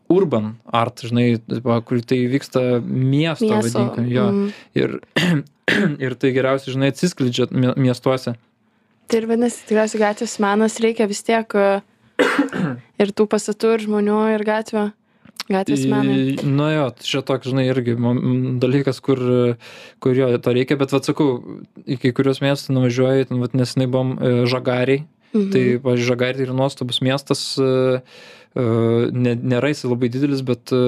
urban 0.08 0.54
art, 0.72 1.04
žinai, 1.04 1.38
kur 1.86 2.00
tai 2.00 2.22
vyksta 2.32 2.80
miesto, 2.82 3.48
Miesto. 3.48 3.78
vadinkim, 3.78 4.08
jo. 4.12 4.26
mm. 4.32 4.52
Ir, 4.78 4.96
ir 6.06 6.16
tai 6.20 6.32
geriausiai, 6.36 6.74
žinai, 6.76 6.92
atsiskleidžia 6.94 7.48
mie- 7.52 7.76
miestuose. 7.76 8.34
Tai 9.08 9.20
ir 9.20 9.28
vadinasi, 9.28 9.64
tikriausiai 9.68 10.02
gatvės 10.02 10.36
menas 10.44 10.78
reikia 10.84 11.08
vis 11.08 11.22
tiek 11.24 11.54
e, 11.56 11.68
ir 13.02 13.12
tų 13.16 13.28
pastatų, 13.30 13.76
ir 13.76 13.86
žmonių, 13.88 14.22
ir 14.36 14.46
gatvė. 14.48 14.88
Gatvės 15.48 15.84
menai. 15.88 16.36
Nu 16.44 16.66
jo, 16.68 16.88
tai 16.92 17.06
čia 17.08 17.22
toks, 17.24 17.48
žinai, 17.48 17.68
irgi 17.70 17.94
dalykas, 18.60 18.98
kur, 19.00 19.20
kur 20.02 20.18
jo 20.18 20.28
to 20.44 20.52
reikia, 20.52 20.76
bet, 20.80 20.92
vad 20.92 21.06
sakau, 21.08 21.38
į 21.88 21.96
kai 22.02 22.12
kurios 22.16 22.42
miestus 22.44 22.68
nuvažiuoji, 22.74 23.30
ten, 23.30 23.40
vad 23.40 23.54
nesinai 23.56 23.86
buvom 23.88 24.16
e, 24.18 24.34
žagariai, 24.50 25.06
Mhm. 25.28 25.50
tai, 25.52 25.62
pavyzdžiui, 25.84 26.08
žagariai 26.08 26.36
tai 26.40 26.44
yra 26.48 26.54
nuostabus 26.56 27.00
miestas, 27.04 27.42
e, 27.60 28.00
ne, 28.58 29.32
nėra 29.38 29.70
jisai 29.70 29.90
labai 29.92 30.08
didelis, 30.10 30.40
bet 30.46 30.72
e, 30.74 30.78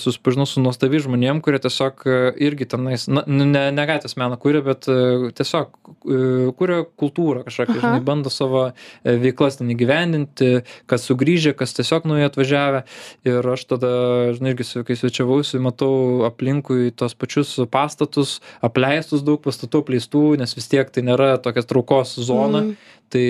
susipažinau 0.00 0.46
su 0.48 0.62
nuostabi 0.64 1.00
žmonėm, 1.04 1.42
kurie 1.44 1.60
tiesiog 1.60 2.04
e, 2.08 2.18
irgi 2.46 2.68
tenais, 2.72 3.04
na, 3.12 3.24
nu, 3.28 3.44
ne, 3.48 3.66
ne 3.76 3.86
gatvės 3.88 4.16
meną 4.20 4.38
kuria, 4.40 4.62
bet 4.64 4.88
e, 4.88 5.30
tiesiog 5.36 5.74
e, 6.00 6.20
kuria 6.56 6.80
kultūrą 7.00 7.44
kažkokią, 7.46 7.78
žinai, 7.82 8.02
bando 8.06 8.32
savo 8.32 8.62
e, 8.70 9.16
veiklas 9.20 9.60
ten 9.60 9.72
įgyvendinti, 9.74 10.62
kas 10.90 11.04
sugrįžę, 11.10 11.52
kas 11.58 11.76
tiesiog 11.76 12.08
nuo 12.08 12.16
jų 12.20 12.30
atvažiavę. 12.30 12.84
Ir 13.28 13.50
aš 13.52 13.66
tada, 13.74 13.90
žinai, 14.38 14.54
irgi, 14.54 14.68
kai 14.88 14.96
svečiavausi, 15.02 15.60
matau 15.60 16.24
aplinkui 16.28 16.94
tos 16.96 17.16
pačius 17.18 17.52
pastatus, 17.72 18.38
apleistus 18.64 19.26
daug 19.26 19.42
pastatų 19.44 19.84
apleistų, 19.84 20.24
nes 20.40 20.56
vis 20.56 20.72
tiek 20.72 20.88
tai 20.88 21.04
nėra 21.04 21.34
tokia 21.42 21.66
traukos 21.68 22.16
zona. 22.16 22.64
Mhm. 22.64 22.96
Tai 23.10 23.22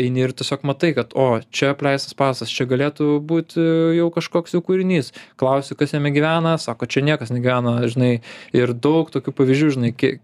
eini 0.00 0.22
ir 0.24 0.32
tiesiog 0.32 0.62
matai, 0.64 0.94
kad, 0.96 1.10
o, 1.12 1.26
čia 1.52 1.74
apleistas 1.74 2.16
pastatas, 2.16 2.48
čia 2.48 2.64
galėtų 2.64 3.18
būti 3.28 3.62
jau 3.98 4.08
kažkoks 4.14 4.56
jų 4.56 4.62
kūrinys. 4.66 5.12
Klausiu, 5.40 5.76
kas 5.78 5.94
jame 5.94 6.12
gyvena, 6.14 6.56
sako, 6.60 6.88
čia 6.90 7.04
niekas 7.06 7.32
negyvena, 7.34 7.78
žinai, 7.90 8.12
ir 8.56 8.74
daug 8.74 9.12
tokių 9.14 9.34
pavyzdžių, 9.38 9.70
žinai, 9.76 9.92
kiek, 9.96 10.22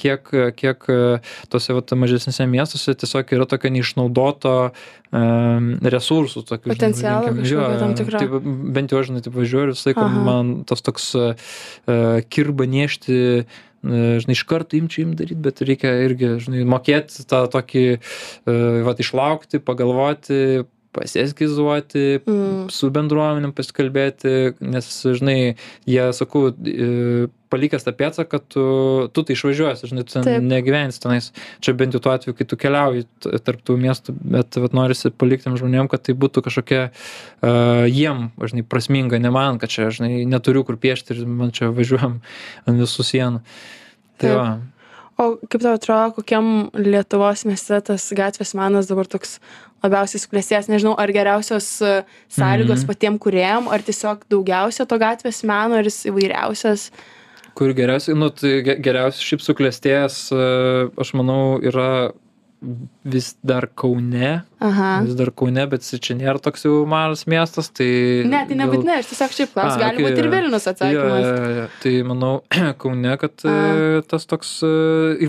kiek, 0.00 0.32
kiek 0.58 0.88
e, 0.92 1.00
tose 1.52 1.76
vat, 1.76 1.96
mažesnėse 1.96 2.48
miestuose 2.50 2.96
tiesiog 2.98 3.36
yra 3.36 3.48
tokio 3.50 3.72
neišnaudoto 3.74 4.56
um, 4.66 5.70
resursų. 5.84 6.44
Tokių, 6.48 6.72
tam 7.82 7.96
tikro. 7.98 8.22
Tai 8.22 8.42
bent 8.76 8.94
jau, 8.94 9.04
žinai, 9.06 9.22
taip 9.24 9.36
važiuoju 9.36 9.70
ir 9.70 9.74
visą 9.74 9.92
laiką 9.92 10.08
man 10.26 10.52
tas 10.68 10.84
toks 10.84 11.12
uh, 11.18 11.56
kirba 12.32 12.66
niešti 12.70 13.16
e, 13.16 13.46
žinai, 13.86 14.34
iš 14.34 14.44
karto 14.48 14.78
imčiau 14.78 15.06
im 15.06 15.14
daryti, 15.18 15.38
bet 15.42 15.62
reikia 15.66 15.92
irgi, 16.06 16.32
žinai, 16.42 16.64
mokėti 16.68 17.26
tą 17.30 17.44
tokį, 17.52 17.84
va, 18.86 18.94
išlaukti, 19.02 19.60
pagalvoti, 19.62 20.66
pasieskizuoti, 20.96 22.06
Mm. 22.26 22.66
su 22.72 22.90
bendruomenėm 22.90 23.52
pasikalbėti, 23.56 24.54
nes, 24.60 24.88
žinai, 25.20 25.56
jie, 25.86 26.04
sakau, 26.16 26.48
e, 26.50 27.28
palikęs 27.52 27.84
tą 27.86 27.92
pėdsaką, 27.94 28.40
tu, 28.50 28.64
tu 29.14 29.22
tai 29.22 29.36
išvažiuosi, 29.36 29.86
žinai, 29.92 30.02
tu 30.08 30.16
ten 30.16 30.24
Taip. 30.26 30.42
negyvensi 30.42 30.98
tenais. 31.04 31.28
Čia 31.62 31.76
bent 31.78 31.94
jau 31.94 32.00
tuo 32.02 32.10
atveju, 32.16 32.34
kai 32.36 32.44
tu 32.50 32.56
keliauji 32.58 33.04
t- 33.22 33.38
tarp 33.46 33.62
tų 33.62 33.76
miestų, 33.78 34.16
bet 34.34 34.58
vat, 34.58 34.74
norisi 34.74 35.12
palikti 35.14 35.52
žmonėm, 35.54 35.86
kad 35.92 36.02
tai 36.08 36.16
būtų 36.18 36.42
kažkokia 36.48 36.80
uh, 36.90 37.86
jiem, 37.86 38.30
žinai, 38.42 38.64
prasminga, 38.66 39.20
ne 39.22 39.30
man, 39.30 39.60
kad 39.62 39.70
čia, 39.70 39.90
žinai, 39.94 40.24
neturiu 40.26 40.64
kur 40.66 40.76
piešti 40.76 41.14
ir 41.14 41.22
man 41.26 41.54
čia 41.54 41.70
važiuojam 41.70 42.18
ant 42.66 42.82
visų 42.82 43.06
sienų. 43.12 43.44
Tai 44.18 44.28
Taip. 44.28 44.36
va. 44.40 44.48
O 45.18 45.38
kaip 45.48 45.62
tau 45.64 45.72
atrodo, 45.78 46.12
kokiam 46.18 46.68
Lietuvos 46.76 47.46
mieste 47.48 47.78
tas 47.80 48.04
gatvės 48.12 48.50
menas 48.58 48.86
dabar 48.90 49.06
toks 49.08 49.38
labiausiai 49.84 50.20
suklestėjęs, 50.20 50.68
nežinau, 50.68 50.92
ar 51.00 51.08
geriausios 51.14 51.68
e, 51.80 51.92
sąlygos 52.28 52.82
Mhm. 52.82 52.86
patiem 52.90 53.16
kurėjom, 53.18 53.68
ar 53.72 53.80
tiesiog 53.80 54.26
daugiausia 54.28 54.84
to 54.86 54.98
gatvės 55.00 55.40
meno, 55.44 55.78
ar 55.78 55.84
jis 55.88 56.02
įvairiausias. 56.10 56.90
Kur 57.56 57.72
geriausiai, 57.72 58.16
nu, 58.18 58.28
tai 58.28 58.60
ge- 58.66 58.76
geriausiai 58.84 59.24
šiaip 59.30 59.40
suklestėjęs, 59.46 60.16
e, 60.36 60.90
aš 61.00 61.14
manau, 61.16 61.56
yra 61.64 62.12
vis 63.04 63.34
dar 63.46 63.66
Kaune, 63.78 64.42
Aha. 64.64 64.88
vis 65.04 65.14
dar 65.18 65.28
Kaune, 65.36 65.66
bet 65.70 65.84
čia 65.84 66.16
nėra 66.16 66.40
toks 66.42 66.64
jau 66.64 66.78
mažas 66.88 67.26
miestas, 67.30 67.68
tai... 67.70 67.88
Ne, 68.26 68.40
tai 68.48 68.56
nebūtinai, 68.58 68.96
aš 69.02 69.10
tiesiog 69.12 69.34
šiaip 69.36 69.52
klausiu, 69.52 69.76
A, 69.76 69.82
gali 69.84 70.00
okei, 70.00 70.06
būti 70.08 70.22
ir 70.22 70.28
jo. 70.28 70.32
Vilnius 70.34 70.66
Jo, 70.66 70.72
atsakymas. 70.72 71.26
jo, 71.26 71.50
jo. 71.58 71.66
Tai 71.84 71.92
manau, 72.08 72.32
Kaune, 72.82 73.12
kad 73.20 73.44
e, 73.46 73.56
tas 74.08 74.26
toks 74.30 74.54
e, 74.66 74.72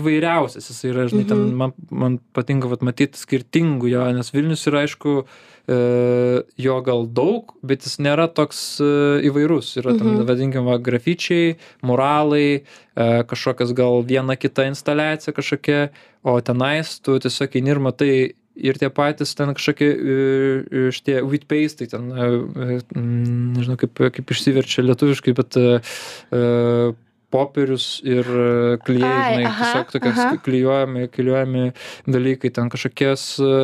įvairiausias 0.00 0.70
jis 0.72 0.80
yra, 0.90 1.04
žinai, 1.12 1.26
ten 1.28 1.44
Mhm. 1.44 1.54
man, 1.60 1.76
man 1.90 2.18
patinka 2.34 2.70
vat, 2.72 2.82
matyti 2.86 3.20
skirtingų 3.20 3.92
jo, 3.92 4.06
nes 4.16 4.32
Vilnius 4.34 4.64
yra, 4.70 4.86
aišku, 4.88 5.20
jo 5.68 6.76
gal 6.80 7.06
daug, 7.12 7.52
bet 7.62 7.84
jis 7.84 7.98
nėra 8.00 8.24
toks 8.32 8.80
e, 8.80 8.88
įvairus. 9.28 9.74
Yra 9.82 9.92
ten, 9.98 10.06
Mhm. 10.16 10.26
vadinkim, 10.28 10.64
va, 10.64 10.78
grafičiai, 10.80 11.56
muralai, 11.84 12.62
e, 12.96 13.22
kažkokias 13.28 13.74
gal 13.76 14.02
viena 14.02 14.36
kita 14.36 14.64
instaliacija 14.70 15.34
kažkokia, 15.36 15.88
o 16.24 16.40
tenais 16.40 16.98
tu 17.00 17.18
tiesiog 17.18 17.52
eini 17.60 17.70
ir 17.76 17.78
matai 17.84 18.12
ir 18.58 18.74
tie 18.74 18.88
patys 18.90 19.36
ten 19.38 19.52
kažkokie 19.54 19.90
e, 19.92 20.14
e, 20.66 20.90
šitie 20.90 21.20
wheat 21.22 21.44
paste, 21.46 21.86
ten, 21.86 22.08
e, 22.10 22.24
e, 22.64 22.80
nežinau 22.98 23.76
kaip, 23.78 23.94
kaip 24.16 24.26
išsiverčia 24.34 24.82
lietuviškai, 24.88 25.34
bet 25.36 25.56
e, 25.60 25.80
e, 26.32 26.92
popierius 27.30 27.86
ir 28.06 28.24
e, 28.24 28.76
klijai, 28.84 29.12
Ai, 29.12 29.32
žinai, 29.36 29.52
tiesiog 29.58 29.92
tokie 29.92 30.12
aha. 30.12 30.28
klijuojami, 30.44 31.08
klijuojami 31.12 31.64
dalykai, 32.08 32.50
ten 32.56 32.70
kažkokios 32.72 33.24
e, 33.44 33.54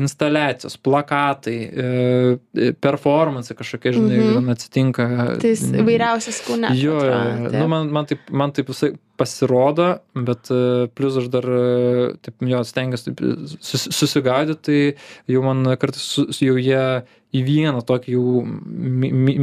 instaliacijos, 0.00 0.78
plakatai, 0.84 1.56
e, 1.68 2.70
performance 2.80 3.54
kažkokie, 3.56 3.94
žinai, 3.98 4.20
mm 4.24 4.52
atsitinka. 4.54 5.08
Tai 5.42 5.50
mm, 5.50 5.80
įvairiausias 5.82 6.38
kūne. 6.46 6.70
Jo, 6.78 6.98
jo. 7.08 7.18
nu, 7.54 7.66
man, 7.70 7.90
man 7.92 8.08
taip, 8.08 8.22
man 8.30 8.52
taip 8.56 8.70
visai 8.72 8.92
pasirodo, 9.20 9.88
bet 10.26 10.50
plus 10.98 11.18
aš 11.20 11.28
dar, 11.30 11.46
taip, 12.24 12.40
jo, 12.50 12.62
stengiuosi 12.66 13.14
susigaudyti, 13.94 14.64
tai 14.64 15.34
jau 15.34 15.44
man 15.46 15.76
kartais 15.80 16.08
su- 16.16 16.26
jau 16.42 16.56
jie 16.58 16.82
į 17.34 17.40
vieną 17.44 17.80
tokį 17.86 18.12
jau 18.14 18.42
mi 18.46 19.10
mi 19.12 19.34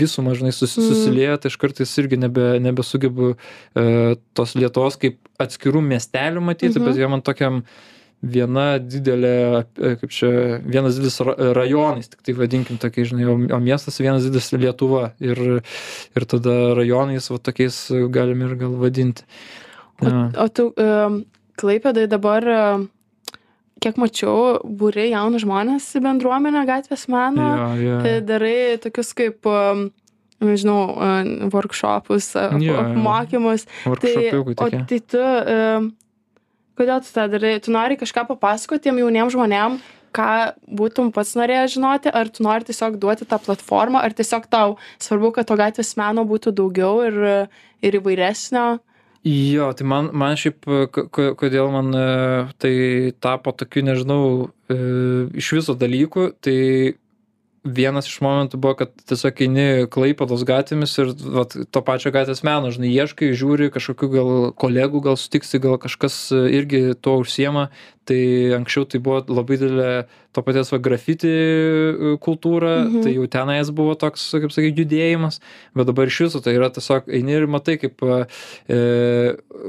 visumą 0.00 0.34
žinai 0.38 0.52
susi 0.52 0.80
Mm. 0.80 0.88
susilieja 0.92 1.36
tai 1.40 1.48
aš 1.52 1.56
kartais 1.62 1.92
irgi 2.02 2.18
nebe 2.20 2.58
nebesugebu 2.60 3.30
e, 3.76 4.16
tos 4.34 4.54
lietuvos 4.54 4.98
kaip 5.00 5.16
atskirų 5.40 5.80
miestelių 5.92 6.42
matyti 6.44 6.76
Mhm. 6.78 6.84
bet 6.84 6.96
jie 7.00 7.08
man 7.08 7.22
tokiam 7.22 7.62
viena 8.22 8.78
didelė 8.82 9.64
e, 9.78 9.94
kaip 10.00 10.10
čia 10.10 10.30
vienas 10.66 10.96
didelis 10.98 11.20
ra 11.22 11.34
rajonais 11.54 12.08
tiktai 12.10 12.34
vadinkim 12.34 12.76
tokiais 12.82 13.08
žinai 13.12 13.24
o 13.30 13.36
o 13.56 13.60
miestas 13.62 13.98
vienas 14.02 14.24
didelis 14.26 14.50
lietuva 14.52 15.12
ir 15.20 15.38
ir 16.16 16.24
tada 16.26 16.74
rajonais 16.74 17.30
va 17.30 17.38
tokiais 17.38 17.78
galim 18.10 18.42
ir 18.42 18.56
gal 18.56 18.74
vadinti 18.76 19.22
O, 20.00 20.06
Jo. 20.06 20.30
o 20.44 20.48
tu 20.48 20.64
um, 20.78 21.24
Klaipėdai 21.58 22.06
dabar, 22.06 22.44
um, 22.46 22.88
kiek 23.82 23.98
mačiau, 24.00 24.58
būri 24.64 25.10
jaunus 25.12 25.44
žmonės 25.44 25.86
į 25.98 26.02
bendruomenę 26.06 26.64
gatvės 26.68 27.06
meno, 27.12 27.48
Jo, 27.58 27.68
jo. 27.82 27.98
e, 28.06 28.18
darai 28.26 28.58
tokius 28.82 29.12
kaip, 29.18 29.46
um, 29.48 29.88
nežinau, 30.44 30.80
uh, 30.94 31.50
workshopus, 31.52 32.32
jo. 32.62 32.78
apmokymus. 32.78 33.66
Tai, 33.84 34.14
o 34.54 34.68
tai 34.70 35.00
tu, 35.02 35.22
um, 35.22 35.92
kodėl 36.78 37.04
tu 37.04 37.14
tą 37.14 37.28
darai? 37.32 37.56
Tu 37.62 37.74
nori 37.74 37.98
kažką 37.98 38.26
papasakoti 38.32 38.86
tiem 38.88 39.00
jauniem 39.02 39.30
žmonėm, 39.34 39.78
ką 40.14 40.28
būtum 40.78 41.10
pats 41.14 41.34
norėjęs 41.38 41.74
žinoti, 41.76 42.12
ar 42.14 42.30
tu 42.32 42.46
nori 42.46 42.66
tiesiog 42.68 42.98
duoti 43.02 43.26
tą 43.28 43.38
platformą, 43.42 44.02
ar 44.02 44.14
tiesiog 44.16 44.46
tau 44.50 44.76
svarbu, 45.02 45.34
kad 45.36 45.48
to 45.50 45.58
gatvės 45.58 45.94
meno 46.00 46.24
būtų 46.28 46.54
daugiau 46.56 47.02
ir, 47.06 47.18
ir 47.84 47.98
įvairesnio. 48.00 48.78
Jo, 49.28 49.66
tai 49.76 49.84
man, 49.84 50.08
man 50.16 50.38
šiaip, 50.40 50.62
ko- 50.94 51.04
ko- 51.12 51.32
kodėl 51.36 51.68
man 51.74 51.90
e, 51.92 52.04
tai 52.62 52.72
tapo 53.20 53.52
tokiu, 53.52 53.82
nežinau, 53.84 54.22
e, 54.72 54.78
iš 55.42 55.50
viso 55.58 55.74
dalykų, 55.76 56.30
tai 56.40 56.56
vienas 57.68 58.08
iš 58.08 58.20
momentų 58.24 58.60
buvo, 58.62 58.76
kad 58.78 58.94
tiesiog 59.10 59.42
eini 59.44 59.66
klaipados 59.92 60.44
gatvėmis 60.48 60.94
ir 61.02 61.10
vat, 61.34 61.56
to 61.74 61.82
pačio 61.84 62.12
gatvės 62.14 62.40
meno, 62.46 62.70
žinai, 62.72 62.88
ieškai, 62.94 63.32
žiūri 63.36 63.68
kažkokių 63.74 64.08
gal 64.14 64.30
kolegų, 64.56 65.02
gal 65.10 65.18
sutiksi, 65.20 65.60
gal 65.60 65.76
kažkas 65.82 66.16
e, 66.32 66.44
irgi 66.60 66.82
tuo 66.96 67.18
užsiema, 67.24 67.68
tai 68.08 68.20
anksčiau 68.56 68.86
tai 68.88 69.00
buvo 69.04 69.20
labai 69.28 69.58
didelė 69.60 69.92
to 70.36 70.42
paties 70.44 70.68
va 70.72 70.78
grafiti 70.84 71.28
e, 71.30 72.16
kultūra, 72.22 72.72
Mhm. 72.84 73.02
tai 73.04 73.12
jau 73.16 73.26
tenais 73.32 73.70
buvo 73.74 73.94
toks, 73.98 74.26
kaip 74.40 74.52
sakai, 74.54 74.72
judėjimas, 74.76 75.40
bet 75.76 75.88
dabar 75.88 76.06
iš 76.10 76.18
viso 76.26 76.40
tai 76.44 76.54
yra 76.58 76.68
tiesiog 76.72 77.08
eini 77.08 77.36
ir 77.38 77.46
matai, 77.50 77.78
kaip 77.80 78.00
e, 78.04 78.18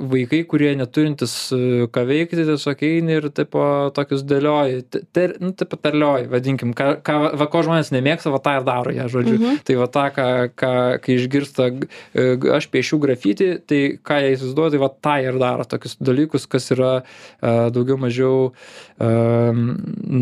vaikai, 0.09 0.41
kurie 0.49 0.71
neturintys 0.77 1.33
e, 1.55 1.61
ką 1.93 2.03
veikti, 2.09 2.43
tiesiog 2.47 2.83
eini 2.85 3.15
ir 3.19 3.27
taip 3.35 3.55
tokius 3.97 4.23
dėlioji, 4.29 4.83
te- 4.93 5.01
ter, 5.15 5.33
nu, 5.41 5.51
taip 5.57 5.73
terlioji, 5.83 6.27
vadinkim, 6.31 6.73
ką, 6.77 6.89
ką, 7.07 7.15
va, 7.39 7.47
ko 7.51 7.63
žmonės 7.65 7.91
nemėgsta, 7.95 8.31
va 8.33 8.41
tą 8.45 8.57
ir 8.59 8.67
daro 8.67 8.93
jie, 8.95 9.07
žodžiu. 9.15 9.37
Mhm. 9.39 9.61
Tai 9.67 9.77
va 9.81 9.87
tą, 9.95 10.05
ką, 10.15 10.27
ką, 10.59 10.73
kai 11.05 11.17
išgirsta, 11.17 11.69
e, 12.13 12.27
aš 12.59 12.69
piešiu 12.73 12.99
grafitį, 13.03 13.49
tai 13.69 13.81
ką 14.05 14.19
jie 14.25 14.35
įsivaizduoja, 14.35 14.75
tai 14.75 14.83
va 14.83 14.91
tą 15.07 15.15
ir 15.25 15.39
daro, 15.41 15.65
tokius 15.71 15.97
dalykus, 16.03 16.47
kas 16.51 16.69
yra 16.75 16.91
e, 17.01 17.55
daugiau 17.73 17.97
mažiau, 18.01 18.28
e, 18.51 19.11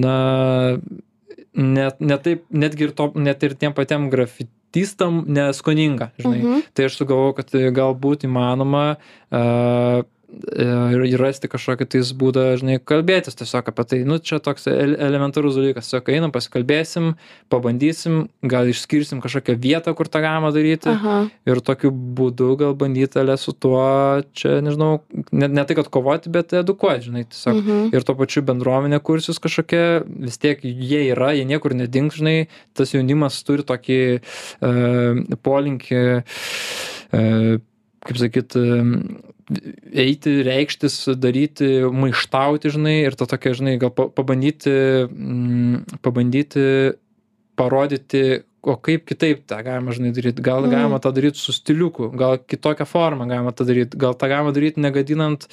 na, 0.04 0.18
net, 1.58 2.00
net 2.00 2.24
taip, 2.26 2.46
netgi 2.54 2.90
ir, 2.90 2.94
to, 2.98 3.10
net 3.16 3.44
ir 3.46 3.56
tiem 3.60 3.76
patiem 3.78 4.10
grafitistam 4.14 5.24
neskoninga, 5.26 6.12
žinai. 6.20 6.42
Mhm. 6.42 6.68
Tai 6.78 6.90
aš 6.90 7.00
sugalvojau, 7.02 7.38
kad 7.40 7.58
galbūt 7.78 8.28
įmanoma 8.30 8.86
uh, 8.98 10.04
ir 10.28 11.22
rasti 11.22 11.48
kažkokį 11.48 11.86
tais 11.94 12.10
būdą, 12.20 12.44
žinai, 12.60 12.78
kalbėtis 12.84 13.38
tiesiog 13.40 13.70
apie 13.72 13.84
tai. 13.88 14.00
Nu, 14.04 14.18
čia 14.20 14.40
toks 14.44 14.68
ele- 14.68 14.98
elementarus 15.00 15.56
dalykas. 15.56 15.88
Tiesiog 15.88 16.10
einam, 16.12 16.32
pasikalbėsim, 16.36 17.16
pabandysim, 17.50 18.28
gal 18.44 18.68
išskirsim 18.68 19.22
kažkokią 19.24 19.56
vietą, 19.56 19.96
kur 19.96 20.08
tą 20.12 20.20
galima 20.22 20.52
daryti. 20.52 20.92
Aha. 20.92 21.30
Ir 21.48 21.62
tokiu 21.62 21.92
būdu 21.92 22.58
gal 22.60 22.76
bandyti 22.76 23.20
ale 23.20 23.38
su 23.38 23.54
tuo, 23.54 24.22
čia, 24.34 24.60
nežinau, 24.62 25.02
ne, 25.32 25.48
ne 25.48 25.64
tai, 25.64 25.76
kad 25.76 25.88
kovoti, 25.88 26.30
bet 26.30 26.52
edukuoti, 26.52 27.08
žinai, 27.08 27.24
tiesiog. 27.32 27.64
Mhm. 27.64 27.96
Ir 27.96 28.04
tuo 28.04 28.16
pačiu 28.16 28.44
bendruomenė 28.44 29.00
kursis 29.00 29.40
kažkokia, 29.40 30.04
vis 30.08 30.38
tiek 30.38 30.60
jie 30.62 31.08
yra, 31.14 31.32
jie 31.38 31.46
niekur 31.48 31.74
nedings, 31.74 32.20
žinai, 32.20 32.48
tas 32.76 32.92
jaunimas 32.92 33.40
turi 33.48 33.64
tokį 33.64 34.20
e, 34.62 35.38
polinkį, 35.40 36.04
e, 37.14 37.60
kaip 38.04 38.18
sakyt, 38.18 38.56
e, 38.60 39.34
eiti, 39.94 40.42
reikštis, 40.44 40.98
daryti, 41.16 41.70
maištauti, 41.94 42.72
žinai, 42.74 42.98
ir 43.08 43.16
to 43.16 43.26
tokia, 43.30 43.54
žinai, 43.56 43.78
gal 43.80 43.92
pa- 43.96 44.10
pabandyti, 44.12 44.74
mm, 45.08 46.02
pabandyti 46.04 46.66
parodyti, 47.58 48.44
o 48.68 48.76
kaip 48.84 49.06
kitaip 49.08 49.46
tą 49.48 49.62
galima, 49.64 49.94
žinai, 49.96 50.12
daryti. 50.12 50.42
Gal 50.44 50.62
Mhm. 50.66 50.72
galima 50.74 51.00
tą 51.00 51.14
daryti 51.16 51.40
su 51.40 51.54
stiliuku, 51.56 52.10
gal 52.18 52.38
kitokią 52.38 52.86
formą 52.86 53.26
galima 53.30 53.54
tą 53.56 53.64
daryti, 53.66 53.96
gal 53.98 54.14
tą 54.14 54.28
galima 54.28 54.52
daryti 54.52 54.82
negadinant 54.84 55.48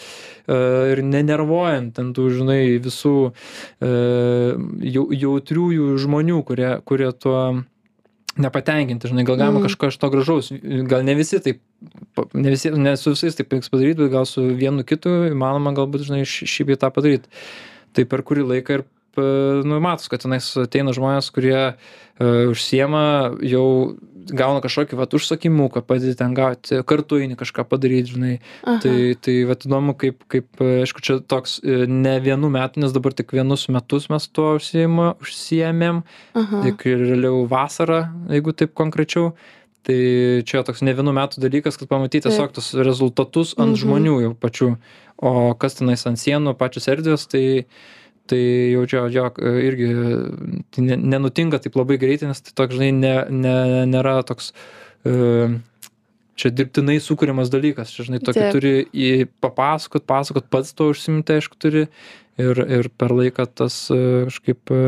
uh, 0.49 0.91
ir 0.91 0.99
nenervuojant 1.03 1.99
ant 2.03 2.17
tų, 2.17 2.25
žinai, 2.35 2.79
visų 2.83 3.31
uh, 3.31 4.59
jau, 4.83 5.07
jautriųjų 5.15 5.95
žmonių, 6.03 6.43
kurie, 6.45 6.73
kurie 6.85 7.13
tuo 7.13 7.65
nepatenkinti, 8.39 9.09
žinai, 9.09 9.25
gal 9.25 9.37
galima 9.37 9.61
Mhm. 9.61 9.67
kažko 9.69 9.89
iš 9.93 9.99
to 9.99 10.11
gražaus, 10.11 10.53
gal 10.89 11.05
ne 11.05 11.15
visi 11.15 11.39
taip, 11.41 11.61
ne, 12.35 12.51
visi, 12.51 12.71
ne 12.71 12.97
su 12.97 13.11
visais 13.15 13.37
taip 13.37 13.49
pavyks 13.49 13.71
padaryti, 13.71 13.99
bet 14.03 14.11
gal 14.11 14.25
su 14.27 14.43
vienu 14.43 14.85
kitu 14.85 15.09
įmanoma 15.31 15.75
galbūt, 15.77 16.07
žinai, 16.09 16.25
šį 16.27 16.67
bei 16.67 16.77
tą 16.77 16.91
padaryti. 16.91 17.29
Tai 17.95 18.05
per 18.11 18.23
kurį 18.27 18.43
laiką 18.49 18.71
ir, 18.81 18.85
p- 19.15 19.63
nu, 19.67 19.79
matos, 19.85 20.09
kad 20.13 20.23
tenais 20.25 20.49
ateina 20.61 20.93
žmonės, 20.97 21.31
kurie 21.35 21.61
uh, 21.75 22.51
užsiema, 22.51 23.05
jau 23.47 23.67
gauna 24.25 24.63
kažkokį, 24.65 24.97
va, 24.97 25.05
užsakymuką, 25.05 25.83
padėti 25.85 26.17
ten 26.17 26.33
gauti, 26.33 26.79
kartu 26.89 27.19
eini 27.21 27.37
kažką 27.37 27.67
padaryti, 27.69 28.15
žinai. 28.15 28.35
Aha. 28.65 28.79
Tai, 28.81 28.95
tai 29.21 29.35
va, 29.45 29.53
įdomu, 29.59 29.93
kaip, 30.01 30.23
kaip, 30.33 30.47
e, 30.65 30.79
aišku, 30.87 31.03
čia 31.05 31.19
toks 31.21 31.59
e, 31.61 31.83
ne 31.91 32.15
vienų 32.25 32.49
metų, 32.55 32.81
nes 32.87 32.95
dabar 32.97 33.13
tik 33.13 33.35
vienus 33.37 33.67
metus 33.69 34.09
mes 34.09 34.25
tuo 34.33 34.55
užsiema, 34.57 35.11
užsiemėm, 35.21 36.01
Aha. 36.41 36.63
tik 36.65 36.87
ir 36.89 37.05
realiau 37.05 37.43
vasarą, 37.53 38.07
jeigu 38.33 38.57
taip 38.57 38.73
konkrečiau. 38.81 39.35
Tai 39.85 39.97
čia 40.49 40.63
toks 40.65 40.81
ne 40.81 40.95
vienų 40.97 41.13
metų 41.13 41.43
dalykas, 41.45 41.77
kad 41.77 41.91
pamatyti 41.91 42.25
tiesiog 42.25 42.55
tos 42.57 42.71
rezultatus 42.73 43.53
ant 43.61 43.75
Mhm. 43.77 43.81
žmonių 43.83 44.15
jau 44.23 44.33
pačių. 44.41 44.71
O 45.21 45.53
kas 45.61 45.77
tenais 45.77 46.01
ant 46.09 46.17
sienų, 46.17 46.57
pačios 46.57 46.89
erdvės, 46.89 47.29
tai, 47.29 47.67
tai 48.31 48.41
jau 48.73 48.87
čia, 48.89 49.05
jo, 49.13 49.29
irgi 49.69 49.91
tai 50.73 50.85
ne, 50.87 50.99
nenutinka 51.15 51.61
taip 51.63 51.77
labai 51.77 51.99
greitai, 52.01 52.31
nes 52.31 52.41
tai 52.41 52.55
toks, 52.57 52.79
žinai, 52.79 52.91
ne, 52.97 53.15
ne, 53.45 53.55
nėra 53.91 54.19
toks 54.27 54.53
e, 55.05 55.15
čia 56.41 56.51
dirbtinai 56.51 56.99
sukūriamas 57.03 57.53
dalykas. 57.53 57.93
Čia, 57.95 58.09
žinai, 58.09 58.21
tokį 58.25 58.43
Taip. 58.43 58.55
turi 58.57 59.27
papasakot, 59.45 60.07
pasakot, 60.09 60.49
pats 60.53 60.75
to 60.77 60.91
užsimti, 60.93 61.41
aišku, 61.41 61.59
turi. 61.61 61.89
Ir, 62.35 62.59
ir 62.59 62.89
per 62.99 63.13
laiką 63.15 63.45
tas 63.47 63.77
e, 63.95 64.27
kažkaip 64.27 64.73
e, 64.75 64.79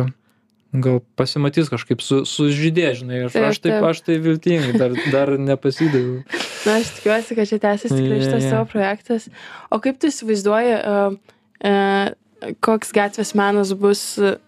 gal 0.82 0.98
pasimatys 1.18 1.70
kažkaip 1.70 2.02
su, 2.02 2.24
sužydė, 2.26 2.88
žinai. 2.98 3.20
Aš, 3.28 3.36
Taip, 3.36 3.46
aš, 3.46 3.60
taip, 3.60 3.76
taip. 3.76 3.86
aš 3.92 4.02
tai 4.08 4.16
viltingai 4.24 4.72
dar, 4.80 4.96
dar 5.12 5.34
nepasidaviau. 5.38 6.24
Na, 6.66 6.80
aš 6.80 6.90
tikiuosi, 6.98 7.36
kad 7.38 7.50
čia 7.52 7.60
tęsis 7.62 7.94
tikrai 7.94 8.18
šitas 8.24 8.48
tavo 8.50 8.66
projektas. 8.72 9.28
O 9.70 9.78
kaip 9.84 10.00
tu 10.02 10.10
įsivaizduoji, 10.10 10.74
uh, 10.80 11.14
uh, 11.62 12.16
koks 12.64 12.92
gatvės 12.96 13.32
menas 13.38 13.72
bus, 13.78 14.02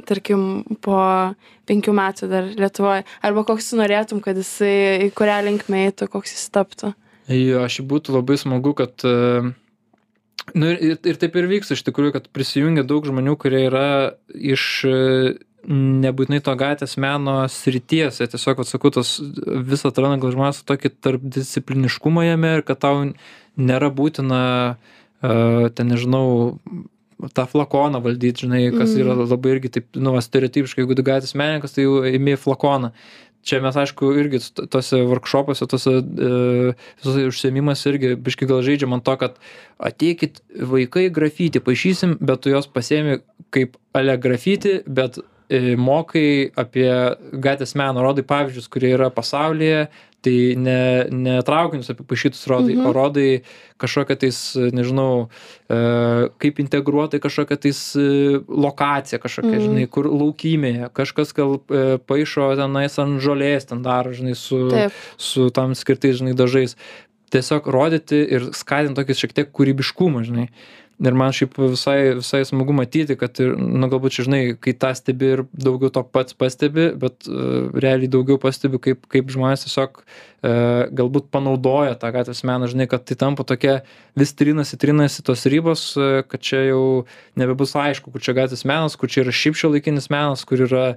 tarkim, 0.09 0.64
po 0.85 0.98
penkių 1.68 1.94
metų 1.96 2.29
dar 2.31 2.51
Lietuvoje? 2.59 3.05
Arba 3.24 3.44
koks 3.48 3.70
tu 3.70 3.79
norėtum, 3.81 4.22
kad 4.24 4.38
jisai 4.38 5.09
į 5.09 5.12
kurią 5.16 5.40
linkmę 5.48 5.87
eitų, 5.88 6.11
koks 6.12 6.37
jis 6.37 6.51
taptų? 6.55 6.92
Jo, 7.29 7.64
aš 7.66 7.83
būtų 7.88 8.18
labai 8.20 8.38
smagu, 8.40 8.77
kad... 8.79 8.96
e, 9.05 9.55
Nu 10.57 10.70
ir, 10.72 10.94
ir, 11.05 11.16
taip 11.20 11.35
ir 11.37 11.44
vyksta 11.44 11.77
iš 11.77 11.83
tikrųjų, 11.85 12.14
kad 12.14 12.29
prisijungia 12.33 12.81
daug 12.88 13.05
žmonių, 13.05 13.35
kurie 13.37 13.66
yra 13.66 14.14
iš 14.33 14.62
e, 14.88 14.94
nebūtinai 15.68 16.40
to 16.44 16.55
gatvės 16.57 16.96
meno 17.01 17.42
srities. 17.53 18.20
Jie 18.22 18.29
tiesiog, 18.33 18.62
atsakau, 18.64 18.92
tas 18.94 19.18
visą 19.20 19.90
atranda 19.92 20.16
gal 20.22 20.33
žmonės 20.33 20.62
tokį 20.68 20.92
tarpdiscipliniškumą 21.05 22.24
jame 22.31 22.55
ir 22.57 22.64
kad 22.64 22.81
tau 22.81 23.03
nėra 23.59 23.90
būtina, 23.92 24.40
uh, 24.79 25.68
ten 25.74 25.90
nežinau, 25.90 26.55
tą 27.35 27.46
flakoną 27.50 28.00
valdyti, 28.04 28.46
žinai, 28.46 28.70
kas 28.70 28.94
Mhm. 28.94 29.00
yra 29.02 29.14
labai 29.26 29.57
irgi 29.57 29.70
taip, 29.74 29.87
nu, 29.96 30.14
stereotipiškai, 30.20 30.85
jeigu 30.85 30.96
tu 30.96 31.02
gatvės 31.02 31.35
menininkas, 31.35 31.74
tai 31.74 31.85
jau 31.85 32.04
imi 32.07 32.37
flakoną. 32.37 32.92
Čia 33.48 33.61
mes, 33.62 33.74
aišku, 33.74 34.11
irgi 34.18 34.40
tose 34.68 34.98
workshopuose, 35.09 35.66
tose 35.70 35.90
e, 36.02 36.74
užsiemimas 37.31 37.85
irgi 37.87 38.16
biški 38.18 38.46
gal 38.50 38.61
žaidžiam 38.66 38.92
ant 38.92 39.04
to, 39.07 39.14
kad 39.16 39.38
ateikit 39.78 40.40
vaikai 40.59 41.09
grafiti, 41.14 41.61
paaišysim, 41.62 42.18
bet 42.20 42.42
tu 42.44 42.50
jos 42.50 42.66
pasiemi 42.66 43.20
kaip 43.54 43.76
ale 43.94 44.16
grafiti, 44.18 44.83
bet 44.87 45.18
e, 45.48 45.76
mokai 45.76 46.50
apie 46.61 46.90
gatvės 47.33 47.75
meną, 47.79 48.02
rodai 48.04 48.27
pavyzdžius, 48.27 48.69
kurie 48.69 48.92
yra 48.98 49.08
pasaulyje, 49.14 49.87
tai 50.23 50.54
ne 50.58 51.06
ne 51.14 51.35
traukinius 51.46 51.90
apipaišytus 51.92 52.46
rodai 52.50 52.75
Mhm. 52.77 52.87
o 52.87 52.92
rodai 52.92 53.42
kažkokią 53.79 54.16
tais 54.19 54.38
nežinau 54.75 55.29
e, 55.71 55.79
kaip 56.42 56.58
integruotai 56.58 57.21
kažkokią 57.23 57.56
tais 57.62 57.81
e, 57.96 58.40
lokaciją 58.48 59.21
kažkokią 59.23 59.54
Mhm. 59.54 59.62
žinai 59.66 59.87
kur 59.88 60.08
laukymėje 60.10 60.90
kažkas 60.92 61.33
gal 61.37 61.60
e, 61.71 61.98
paišo 62.02 62.56
tenais 62.58 62.98
ant 62.98 63.21
žolės 63.23 63.69
ten 63.71 63.83
daro 63.83 64.10
žinai 64.12 64.35
su 64.35 64.58
su 65.16 65.50
tam 65.50 65.75
skirtais 65.79 66.19
žinai 66.19 66.35
dažais 66.35 66.75
tiesiog 67.31 67.66
rodyti 67.69 68.19
ir 68.35 68.50
skatint 68.56 68.96
tokį 68.98 69.14
šiek 69.14 69.33
tiek 69.37 69.48
kūrybiškumą 69.52 70.25
žinai 70.25 70.48
ir 71.07 71.15
man 71.15 71.33
šiaip 71.35 71.55
visai 71.61 72.15
visai 72.19 72.40
smagu 72.46 72.75
matyti 72.75 73.17
kad 73.19 73.38
ir 73.42 73.55
nu 73.59 73.88
galbūt 73.90 74.17
čia 74.17 74.25
žinai 74.27 74.40
kai 74.61 74.75
tą 74.75 74.90
stebi 74.99 75.31
ir 75.37 75.44
daugiau 75.53 75.92
to 75.94 76.03
pats 76.03 76.35
pastebi 76.35 76.88
bet 76.99 77.29
e, 77.29 77.44
realiai 77.79 78.11
daugiau 78.11 78.40
pastebiu 78.42 78.81
kaip 78.83 79.07
kaip 79.13 79.31
žmonės 79.31 79.67
tiesiog 79.67 80.01
e, 80.03 80.53
galbūt 80.99 81.31
panaudoja 81.35 81.94
tą 82.03 82.11
gatvės 82.17 82.42
meną 82.49 82.71
žinai 82.73 82.88
kad 82.90 83.07
tai 83.07 83.19
tampa 83.21 83.46
tokia 83.46 83.79
vis 84.19 84.35
trinasi 84.35 84.81
trinasi 84.81 85.23
tos 85.27 85.46
ribos 85.46 85.92
e, 85.94 86.25
kad 86.27 86.42
čia 86.42 86.65
jau 86.73 86.83
nebebus 87.38 87.77
aišku 87.79 88.11
kur 88.15 88.25
čia 88.25 88.35
gatvės 88.40 88.67
menas 88.67 88.99
kur 88.99 89.13
čia 89.13 89.23
yra 89.23 89.35
šiaip 89.35 89.59
šiuolaikinis 89.63 90.11
menas 90.15 90.42
kur 90.49 90.67
yra 90.67 90.88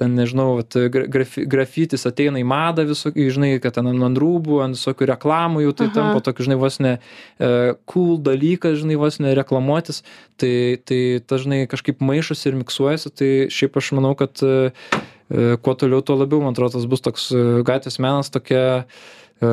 ten 0.00 0.14
nežinau 0.16 0.58
vat 0.58 0.76
gra 0.92 1.06
grafi 1.10 1.44
grafitis 1.48 2.06
ateina 2.08 2.40
į 2.40 2.46
madą 2.48 2.84
visokį 2.88 3.26
žinai 3.32 3.50
kad 3.64 3.76
ten 3.78 3.88
ant 3.90 4.06
ant 4.08 4.20
rūbų 4.20 4.60
ant 4.64 4.76
visokių 4.78 5.08
reklamų 5.12 5.64
jau 5.64 5.72
tai 5.80 5.88
Aha. 5.88 5.94
tampa 5.96 6.22
tokiu 6.26 6.46
žinai 6.48 6.58
vos 6.60 6.78
ne 6.84 6.94
e, 6.96 7.50
cool 7.88 8.16
dalykas 8.26 8.78
žinai 8.82 8.98
vos 9.00 9.18
ne 9.24 9.34
reklamuotis 9.38 10.02
tai 10.40 10.52
tai 10.84 11.00
tas 11.26 11.44
žinai 11.46 11.64
kažkaip 11.70 12.02
maišosi 12.04 12.50
ir 12.50 12.58
miksuojasi 12.62 13.12
tai 13.16 13.30
šiaip 13.52 13.78
aš 13.80 13.92
manau 13.96 14.14
kad 14.18 14.42
e, 14.44 14.56
e, 15.00 15.56
kuo 15.56 15.76
toliau 15.78 16.04
tuo 16.04 16.18
labiau 16.20 16.42
man 16.44 16.56
atrodo 16.56 16.76
tas 16.78 16.88
bus 16.90 17.04
toks 17.04 17.30
e, 17.32 17.44
gatvės 17.66 18.00
menas 18.02 18.32
tokia 18.34 18.66
e, 18.82 19.48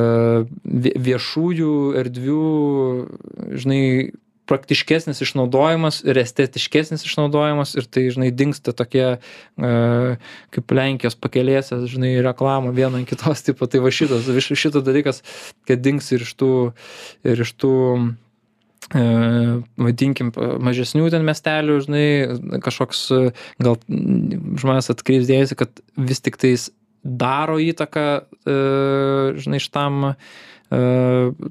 vie- 0.63 0.97
viešųjų 1.07 1.71
erdvių 2.03 2.41
žinai 3.63 3.83
praktiškesnis 4.49 5.21
išnaudojimas 5.23 6.01
ir 6.03 6.19
estetiškesnis 6.19 7.05
išnaudojimas 7.07 7.75
ir 7.79 7.87
tai 7.87 8.05
žinai 8.13 8.31
dingsta 8.35 8.73
tokie 8.75 9.05
e, 9.15 9.71
kaip 10.55 10.75
lenkijos 10.75 11.15
pakelėse 11.19 11.79
žinai 11.91 12.17
reklamą 12.25 12.73
viena 12.75 12.99
ant 12.99 13.09
kitos 13.09 13.43
tipo 13.47 13.69
tai 13.69 13.83
va 13.83 13.93
šitas 13.93 14.27
šitas 14.43 14.83
dalykas 14.83 15.23
kad 15.69 15.83
dings 15.83 16.11
ir 16.11 16.27
iš 16.27 16.35
tų 16.39 16.51
ir 17.23 17.43
iš 17.45 17.55
tų 17.63 17.73
e, 18.91 19.03
vadinkim 19.87 20.33
mažesnių 20.35 21.09
ten 21.13 21.27
miestelių 21.27 21.79
žinai 21.87 22.05
kažkoks 22.63 23.07
gal 23.63 23.79
žmonės 23.87 24.91
atkreips 24.91 25.29
dėmesį 25.31 25.59
kad 25.63 25.83
vis 25.95 26.23
tiktais 26.23 26.71
daro 27.03 27.59
įtaką 27.59 28.07
e, 28.19 28.57
žinai 29.43 29.59
šitam 29.63 30.11
e, 30.11 30.17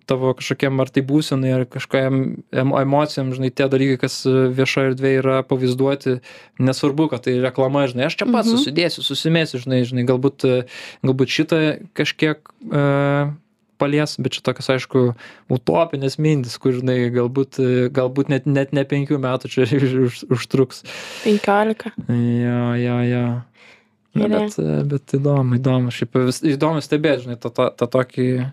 tavo 0.08 0.32
kažkokiam 0.38 0.80
ar 0.82 0.90
tai 0.90 1.02
būsenai 1.06 1.52
ar 1.54 1.64
kažkokiam 1.70 2.16
emo 2.50 2.80
emocijom 2.80 3.30
žinai 3.36 3.52
tie 3.54 3.68
dalykai 3.70 4.00
kas 4.02 4.22
viešoj 4.26 4.88
erdvėj 4.92 5.18
yra 5.20 5.36
pavaizduoti 5.46 6.16
nesvarbu 6.58 7.10
kad 7.12 7.26
tai 7.28 7.36
reklama 7.44 7.84
žinai 7.92 8.08
aš 8.08 8.18
čia 8.22 8.26
pats 8.32 8.48
Mhm. 8.50 8.56
susidėsiu 8.58 9.04
susimesiu 9.06 9.62
žinai 9.62 9.82
žinai 9.86 10.06
galbūt 10.08 10.44
e, 10.48 10.58
galbūt 11.06 11.28
šitą 11.38 11.60
kažkiek 11.94 12.40
e, 12.72 12.82
palies 13.82 14.12
bet 14.22 14.36
čia 14.36 14.42
tokios 14.46 14.68
aišku 14.70 15.00
utopinės 15.50 16.14
mintys 16.22 16.54
kur 16.62 16.74
žinai 16.76 17.10
galbūt 17.14 17.58
e, 17.58 17.70
galbūt 17.94 18.28
net 18.30 18.46
net 18.46 18.72
ne 18.76 18.84
penkių 18.86 19.18
metų 19.22 19.50
čia 19.50 19.66
už, 20.06 20.24
užtruks 20.30 20.84
15. 21.24 21.90
jo 22.06 22.60
jo 22.78 22.98
jo 23.10 23.21
Gerai. 24.14 24.28
bet, 24.46 24.58
e, 24.60 24.82
bet 24.84 25.14
įdomu, 25.16 25.56
įdomu, 25.56 25.92
šiaip 25.94 26.18
įdomu 26.52 26.82
stebėti, 26.84 27.24
žinai, 27.24 27.38
tą, 27.40 27.48
tą, 27.54 27.70
tą 27.80 27.86
tokį 27.94 28.26
e, 28.42 28.44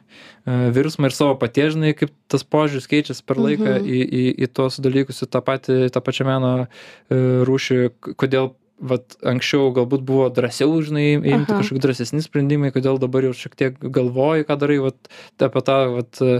virsmą 0.76 1.10
ir 1.10 1.16
savo 1.18 1.36
paties, 1.42 1.74
žinai, 1.76 1.92
kaip 2.00 2.14
tas 2.32 2.46
požiūris 2.48 2.88
keičiasi 2.88 3.26
per 3.28 3.42
laiką 3.44 3.68
Mhm. 3.80 3.90
į, 3.90 4.00
į, 4.22 4.24
į 4.46 4.50
tuos 4.56 4.80
dalykus, 4.80 5.20
į 5.26 5.30
tą 5.36 5.42
patį, 5.44 5.80
tą 5.92 6.00
pačią 6.06 6.26
meno 6.30 6.54
e, 6.64 7.20
rūšį, 7.50 7.80
kodėl 8.16 8.54
vat 8.80 9.16
anksčiau 9.28 9.70
galbūt 9.76 10.04
buvo 10.08 10.28
drąsiau, 10.34 10.78
žinai, 10.86 11.20
imti 11.20 11.52
kažkokie 11.52 11.84
drąsesni 11.84 12.24
sprendimai, 12.24 12.72
kodėl 12.76 13.00
dabar 13.02 13.28
jau 13.28 13.34
šiek 13.36 13.56
tiek 13.60 13.78
galvoji, 13.84 14.48
ką 14.48 14.58
darai, 14.62 14.80
vat, 14.86 15.12
apie 15.44 15.64
tą, 15.68 15.78
vat, 15.98 16.22
e, 16.24 16.40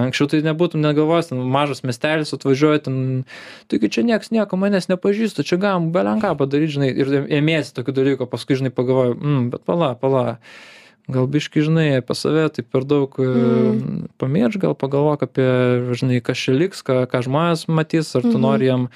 anksčiau 0.00 0.30
tai 0.30 0.42
nebūtum 0.46 0.82
negalvojęs, 0.84 1.32
ten 1.32 1.42
mažas 1.54 1.82
miestelis 1.86 2.34
atvažiuoja, 2.36 2.84
ten, 2.86 2.98
taigi 3.72 3.92
čia 3.96 4.06
nieks 4.06 4.30
nieko 4.34 4.58
manęs 4.60 4.90
nepažįsta, 4.92 5.46
čia 5.46 5.60
galim 5.62 5.90
belenką 5.94 6.36
padaryti, 6.38 6.76
žinai, 6.78 6.92
ir 6.94 7.14
ėmėsi 7.40 7.74
tokių 7.76 7.96
dalykų, 7.98 8.30
paskui, 8.30 8.60
žinai, 8.60 8.74
pagalvoju, 8.74 9.18
mm, 9.18 9.48
bet 9.56 9.66
pala, 9.66 9.94
pala. 9.98 10.26
Gal 11.08 11.26
biški, 11.26 11.62
žinai, 11.64 11.96
apie 11.98 12.14
save 12.14 12.48
tai 12.54 12.62
per 12.62 12.84
daug 12.84 13.14
Mm. 13.18 13.24
mm. 13.24 14.08
pamirš, 14.18 14.58
gal 14.60 14.74
pagalvok 14.74 15.22
apie, 15.22 15.46
žinai, 15.96 16.20
kas 16.22 16.36
čia 16.38 16.52
liks, 16.54 16.82
ką, 16.86 17.06
ką 17.10 17.22
žmonės 17.26 17.66
matys, 17.66 18.14
ar 18.14 18.22
tu 18.22 18.36
Mhm. 18.36 18.40
nori 18.40 18.66
jam 18.66 18.88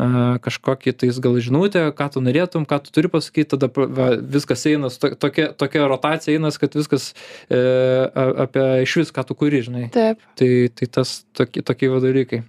a, 0.00 0.38
kažkokį 0.40 0.96
tais 0.96 1.18
gal 1.20 1.34
žinutę, 1.36 1.92
ką 1.92 2.06
tu 2.12 2.20
norėtum, 2.24 2.64
ką 2.66 2.80
tu 2.82 2.90
turi 2.90 3.08
pasakyti, 3.12 3.50
tada 3.54 3.68
va, 3.68 4.16
viskas 4.16 4.64
eina, 4.66 4.88
to- 4.88 5.14
tokia, 5.14 5.52
tokia 5.52 5.86
rotacija 5.86 6.34
eina, 6.38 6.48
kad 6.58 6.72
viskas 6.72 7.12
e, 7.50 8.10
apie 8.16 8.82
iš 8.82 8.96
vis, 8.96 9.12
ką 9.12 9.26
tu 9.26 9.34
kuri, 9.34 9.60
žinai. 9.62 9.90
Taip. 9.92 10.18
Tai, 10.36 10.68
tai 10.74 10.86
tas 10.86 11.24
tokie, 11.34 11.60
tokie 11.62 11.88
dalykai. 11.88 12.42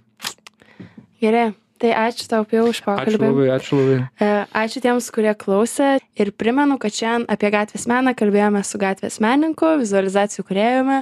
Gerai. 1.20 1.52
Tai 1.82 1.90
ačiū 1.98 2.28
tau 2.30 2.44
jau 2.46 2.68
už 2.70 2.78
Ačiū 2.78 2.86
pokalbį. 2.86 3.26
labai, 3.26 3.46
ačiū 3.56 3.78
labai. 3.80 3.96
E, 4.22 4.26
Ačiū 4.54 4.82
tiems, 4.84 5.08
kurie 5.10 5.32
klausė 5.34 5.96
ir 6.14 6.30
primenu, 6.30 6.76
kad 6.78 6.94
šiandien 6.94 7.26
apie 7.26 7.50
gatvės 7.50 7.88
meną 7.90 8.12
kalbėjome 8.14 8.62
su 8.62 8.78
gatvės 8.78 9.18
menininku, 9.24 9.72
vizualizacijų 9.82 10.46
kuriejumi 10.46 11.00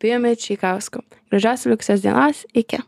Pijumi 0.00 0.32
Čikausku. 0.40 1.02
Gražios 1.28 1.66
liuksės 1.68 2.00
dienos, 2.00 2.46
iki. 2.56 2.80